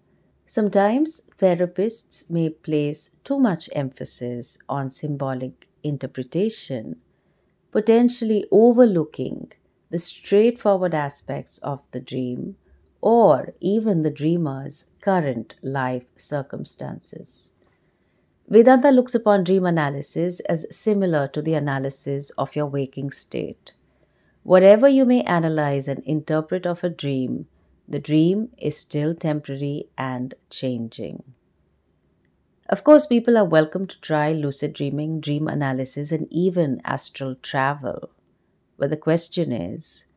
Sometimes 0.46 1.30
therapists 1.38 2.30
may 2.30 2.50
place 2.50 3.16
too 3.22 3.38
much 3.38 3.68
emphasis 3.72 4.58
on 4.68 4.88
symbolic 4.88 5.68
interpretation, 5.84 6.96
potentially 7.70 8.44
overlooking 8.50 9.52
the 9.90 9.98
straightforward 9.98 10.94
aspects 10.94 11.58
of 11.58 11.80
the 11.92 12.00
dream 12.00 12.56
or 13.00 13.54
even 13.60 14.02
the 14.02 14.10
dreamer's 14.10 14.90
current 15.00 15.54
life 15.62 16.04
circumstances. 16.16 17.54
Vedanta 18.48 18.90
looks 18.90 19.14
upon 19.14 19.44
dream 19.44 19.64
analysis 19.64 20.40
as 20.40 20.66
similar 20.74 21.28
to 21.28 21.40
the 21.40 21.54
analysis 21.54 22.30
of 22.30 22.56
your 22.56 22.66
waking 22.66 23.10
state. 23.10 23.72
Whatever 24.42 24.88
you 24.88 25.04
may 25.04 25.22
analyze 25.22 25.86
and 25.86 26.00
interpret 26.00 26.66
of 26.66 26.82
a 26.82 26.90
dream, 26.90 27.46
the 27.86 28.00
dream 28.00 28.50
is 28.58 28.76
still 28.76 29.14
temporary 29.14 29.88
and 29.96 30.34
changing. 30.50 31.22
Of 32.68 32.84
course, 32.84 33.06
people 33.06 33.36
are 33.36 33.44
welcome 33.44 33.86
to 33.86 34.00
try 34.00 34.32
lucid 34.32 34.72
dreaming, 34.74 35.20
dream 35.20 35.48
analysis, 35.48 36.12
and 36.12 36.26
even 36.32 36.80
astral 36.84 37.34
travel. 37.34 38.10
But 38.78 38.90
the 38.90 38.96
question 38.96 39.52
is 39.52 40.09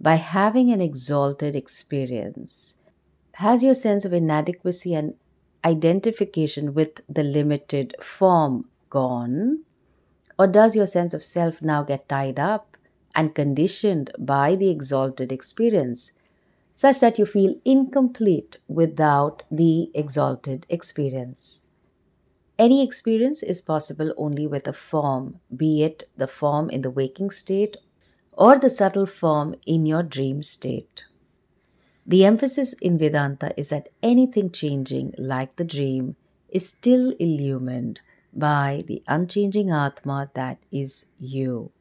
by 0.00 0.16
having 0.16 0.70
an 0.70 0.80
exalted 0.80 1.56
experience, 1.56 2.82
has 3.34 3.62
your 3.62 3.74
sense 3.74 4.04
of 4.04 4.12
inadequacy 4.12 4.94
and 4.94 5.14
identification 5.64 6.74
with 6.74 7.00
the 7.08 7.22
limited 7.22 7.94
form 8.00 8.68
gone? 8.90 9.64
Or 10.38 10.46
does 10.46 10.76
your 10.76 10.86
sense 10.86 11.14
of 11.14 11.24
self 11.24 11.62
now 11.62 11.82
get 11.82 12.08
tied 12.08 12.38
up 12.38 12.76
and 13.16 13.34
conditioned 13.34 14.10
by 14.18 14.54
the 14.54 14.68
exalted 14.68 15.32
experience, 15.32 16.12
such 16.74 17.00
that 17.00 17.18
you 17.18 17.24
feel 17.24 17.54
incomplete 17.64 18.58
without 18.68 19.42
the 19.50 19.90
exalted 19.94 20.66
experience. 20.68 21.66
Any 22.58 22.84
experience 22.84 23.42
is 23.42 23.62
possible 23.62 24.12
only 24.18 24.46
with 24.46 24.68
a 24.68 24.72
form, 24.72 25.40
be 25.54 25.82
it 25.82 26.08
the 26.16 26.26
form 26.26 26.68
in 26.68 26.82
the 26.82 26.90
waking 26.90 27.30
state 27.30 27.78
or 28.36 28.58
the 28.58 28.70
subtle 28.70 29.06
form 29.06 29.54
in 29.66 29.86
your 29.86 30.02
dream 30.02 30.42
state. 30.42 31.04
The 32.06 32.24
emphasis 32.24 32.74
in 32.74 32.98
Vedanta 32.98 33.52
is 33.56 33.70
that 33.70 33.88
anything 34.02 34.50
changing, 34.50 35.14
like 35.18 35.56
the 35.56 35.64
dream, 35.64 36.16
is 36.48 36.68
still 36.68 37.12
illumined 37.18 38.00
by 38.32 38.84
the 38.86 39.02
unchanging 39.08 39.70
Atma 39.70 40.30
that 40.34 40.58
is 40.70 41.06
you. 41.18 41.72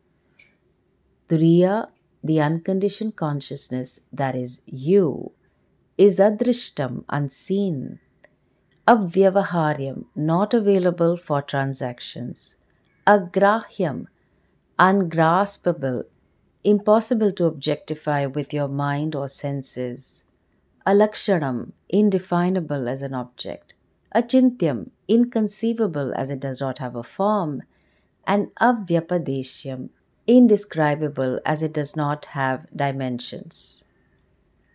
Turiya, 1.27 1.89
the 2.23 2.39
unconditioned 2.39 3.15
consciousness 3.15 4.07
that 4.11 4.35
is 4.35 4.63
you, 4.65 5.31
is 5.97 6.19
adrishtam, 6.19 7.03
unseen, 7.09 7.99
avyavaharyam, 8.87 10.05
not 10.15 10.53
available 10.53 11.17
for 11.17 11.41
transactions, 11.41 12.63
agrahyam, 13.05 14.05
ungraspable, 14.79 16.03
impossible 16.65 17.31
to 17.33 17.45
objectify 17.45 18.25
with 18.25 18.53
your 18.53 18.67
mind 18.67 19.15
or 19.15 19.29
senses, 19.29 20.25
alakshanam, 20.85 21.71
indefinable 21.89 22.89
as 22.89 23.01
an 23.03 23.13
object, 23.13 23.73
achintyam, 24.15 24.89
inconceivable 25.07 26.13
as 26.15 26.31
it 26.31 26.39
does 26.39 26.59
not 26.59 26.79
have 26.79 26.95
a 26.95 27.03
form, 27.03 27.61
and 28.25 28.47
avyapadeshyam, 28.55 29.89
indescribable 30.25 31.39
as 31.45 31.61
it 31.61 31.73
does 31.73 31.95
not 31.95 32.25
have 32.25 32.65
dimensions. 32.75 33.83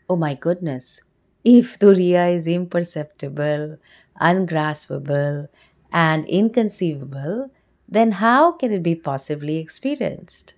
Oh 0.09 0.17
my 0.17 0.35
goodness, 0.35 1.03
if 1.45 1.77
Turiya 1.81 2.35
is 2.35 2.47
imperceptible, 2.47 3.79
ungraspable, 4.21 5.49
and 5.93 6.25
inconceivable, 6.27 7.51
then 7.89 8.13
how 8.13 8.53
can 8.53 8.71
it 8.71 8.85
be 8.85 8.95
possibly 8.95 9.59
experienced? 9.59 10.55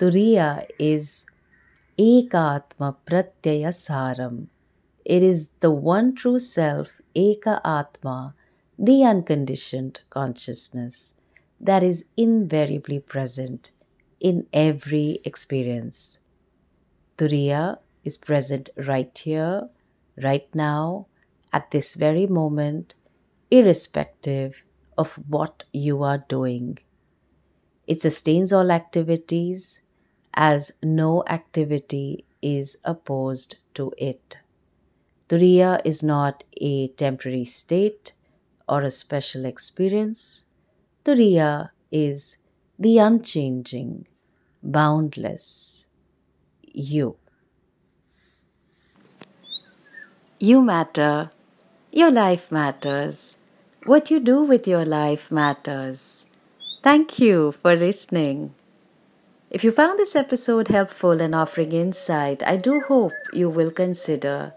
Turiya 0.00 0.66
is 0.78 1.26
Ekatma 1.98 2.96
Pratyaya 3.04 3.68
Saram. 3.68 4.46
It 5.04 5.22
is 5.22 5.48
the 5.60 5.70
one 5.70 6.14
true 6.14 6.38
self, 6.38 7.02
Eka 7.14 7.60
Atma, 7.62 8.34
the 8.78 9.04
unconditioned 9.04 10.00
consciousness 10.08 11.16
that 11.60 11.82
is 11.82 12.08
invariably 12.16 12.98
present 12.98 13.72
in 14.20 14.46
every 14.54 15.20
experience. 15.22 16.20
Turiya 17.18 17.76
is 18.02 18.16
present 18.16 18.70
right 18.78 19.18
here, 19.18 19.68
right 20.16 20.48
now, 20.54 21.08
at 21.52 21.72
this 21.72 21.94
very 21.94 22.26
moment, 22.26 22.94
irrespective 23.50 24.62
of 24.96 25.12
what 25.28 25.64
you 25.74 26.02
are 26.02 26.24
doing. 26.26 26.78
It 27.86 28.00
sustains 28.00 28.50
all 28.50 28.70
activities 28.70 29.82
as 30.34 30.72
no 30.82 31.24
activity 31.26 32.24
is 32.42 32.78
opposed 32.84 33.56
to 33.74 33.92
it. 33.98 34.38
Turiya 35.28 35.80
is 35.84 36.02
not 36.02 36.44
a 36.60 36.88
temporary 36.88 37.44
state 37.46 38.12
or 38.68 38.82
a 38.82 38.90
special 38.90 39.44
experience. 39.46 40.44
Turiya 41.04 41.70
is 41.92 42.46
the 42.78 42.98
unchanging, 42.98 44.06
boundless 44.62 45.86
you. 46.62 47.16
You 50.40 50.60
matter. 50.62 51.30
Your 51.92 52.10
life 52.10 52.50
matters. 52.50 53.36
What 53.86 54.10
you 54.10 54.20
do 54.20 54.42
with 54.42 54.66
your 54.66 54.84
life 54.84 55.30
matters. 55.30 56.26
Thank 56.82 57.18
you 57.18 57.52
for 57.52 57.76
listening. 57.76 58.54
If 59.50 59.64
you 59.64 59.72
found 59.72 59.98
this 59.98 60.14
episode 60.14 60.68
helpful 60.68 61.20
and 61.20 61.34
offering 61.34 61.72
insight, 61.72 62.40
I 62.46 62.56
do 62.56 62.82
hope 62.86 63.12
you 63.32 63.50
will 63.50 63.72
consider 63.72 64.52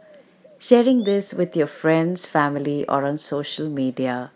sharing 0.60 1.03
this 1.03 1.34
with 1.34 1.58
your 1.58 1.65
friends, 1.65 2.27
family, 2.27 2.88
or 2.88 3.03
on 3.03 3.17
social 3.17 3.69
media. 3.73 4.29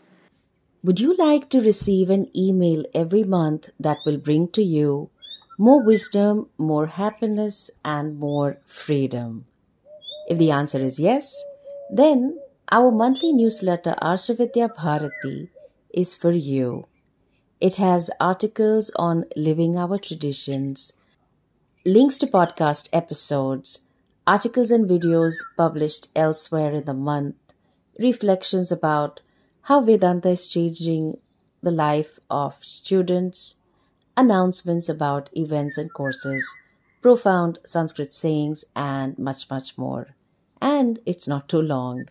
Would 0.84 1.00
you 1.00 1.16
like 1.16 1.50
to 1.50 1.62
receive 1.62 2.10
an 2.10 2.36
email 2.36 2.84
every 2.96 3.24
month 3.24 3.70
that 3.80 4.00
will 4.04 4.18
bring 4.18 4.48
to 4.50 4.64
you 4.64 5.12
more 5.60 5.84
wisdom, 5.84 6.50
more 6.58 6.88
happiness, 6.88 7.70
and 7.86 8.18
more 8.18 8.58
freedom? 8.66 9.46
If 10.28 10.40
the 10.40 10.50
answer 10.50 10.80
is 10.80 11.00
yes, 11.00 11.32
then 11.94 12.40
our 12.72 12.90
monthly 12.90 13.32
newsletter 13.32 13.94
Aarsha 14.02 14.36
Vidya 14.36 14.70
Bharati 14.70 15.52
is 15.94 16.16
for 16.16 16.32
you. 16.32 16.88
It 17.60 17.78
has 17.78 18.12
articles 18.20 18.92
on 18.98 19.26
living 19.36 19.78
our 19.78 19.98
traditions, 19.98 20.94
links 21.84 22.20
to 22.20 22.28
podcast 22.28 22.88
episodes, 22.94 23.80
articles 24.28 24.70
and 24.70 24.88
videos 24.88 25.38
published 25.58 26.10
elsewhere 26.16 26.72
in 26.74 26.86
the 26.86 26.94
month, 26.94 27.36
reflections 27.98 28.72
about 28.72 29.22
how 29.64 29.82
Vedanta 29.82 30.30
is 30.30 30.48
changing 30.48 31.16
the 31.64 31.72
life 31.72 32.20
of 32.30 32.64
students, 32.64 33.56
announcements 34.16 34.88
about 34.88 35.32
events 35.34 35.80
and 35.80 35.92
courses, 35.92 36.48
profound 37.02 37.58
Sanskrit 37.66 38.14
sayings, 38.14 38.66
and 38.76 39.18
much, 39.18 39.50
much 39.50 39.76
more. 39.80 40.10
And 40.62 41.00
it's 41.08 41.28
not 41.28 41.50
too 41.50 41.62
long. 41.62 42.06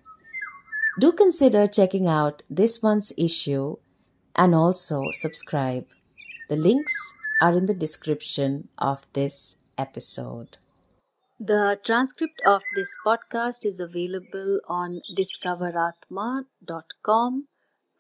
Do 0.99 1.13
consider 1.13 1.69
checking 1.69 2.09
out 2.09 2.43
this 2.51 2.83
month's 2.83 3.13
issue 3.17 3.77
and 4.37 4.55
also 4.55 5.11
subscribe. 5.13 5.85
The 6.49 6.57
links 6.57 6.95
are 7.41 7.57
in 7.57 7.67
the 7.67 7.75
description 7.75 8.69
of 8.79 9.07
this 9.13 9.65
episode. 9.79 10.59
The 11.39 11.79
transcript 11.85 12.41
of 12.47 12.63
this 12.75 12.97
podcast 13.05 13.67
is 13.67 13.79
available 13.81 14.61
on 14.69 15.03
discoveratma.com 15.15 17.49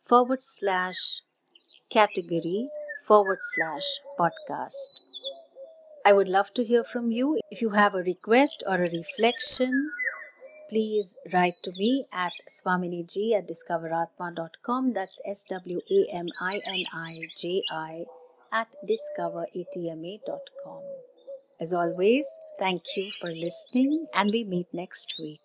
forward 0.00 0.40
slash 0.40 1.20
category 1.90 2.70
forward 3.06 3.38
slash 3.40 3.98
podcast. 4.18 5.02
I 6.04 6.12
would 6.12 6.28
love 6.28 6.52
to 6.54 6.64
hear 6.64 6.84
from 6.84 7.10
you. 7.10 7.40
If 7.50 7.60
you 7.60 7.70
have 7.70 7.94
a 7.94 7.98
request 7.98 8.62
or 8.66 8.76
a 8.76 8.90
reflection, 8.90 9.90
please 10.68 11.18
write 11.32 11.62
to 11.64 11.72
me 11.72 12.04
at 12.12 12.32
swaminiji 12.48 13.34
at 13.34 13.48
discoveratma.com. 13.48 14.92
That's 14.94 15.20
S 15.26 15.44
W 15.50 15.80
A 15.90 15.98
M 16.18 16.26
I 16.40 16.60
N 16.66 16.84
I 16.92 17.12
J 17.40 17.62
I 17.70 18.04
at 18.52 18.68
discoveratma.com. 18.88 20.82
As 21.60 21.72
always, 21.72 22.26
thank 22.58 22.80
you 22.96 23.10
for 23.18 23.30
listening, 23.30 24.06
and 24.14 24.30
we 24.30 24.44
meet 24.44 24.66
next 24.72 25.14
week. 25.18 25.40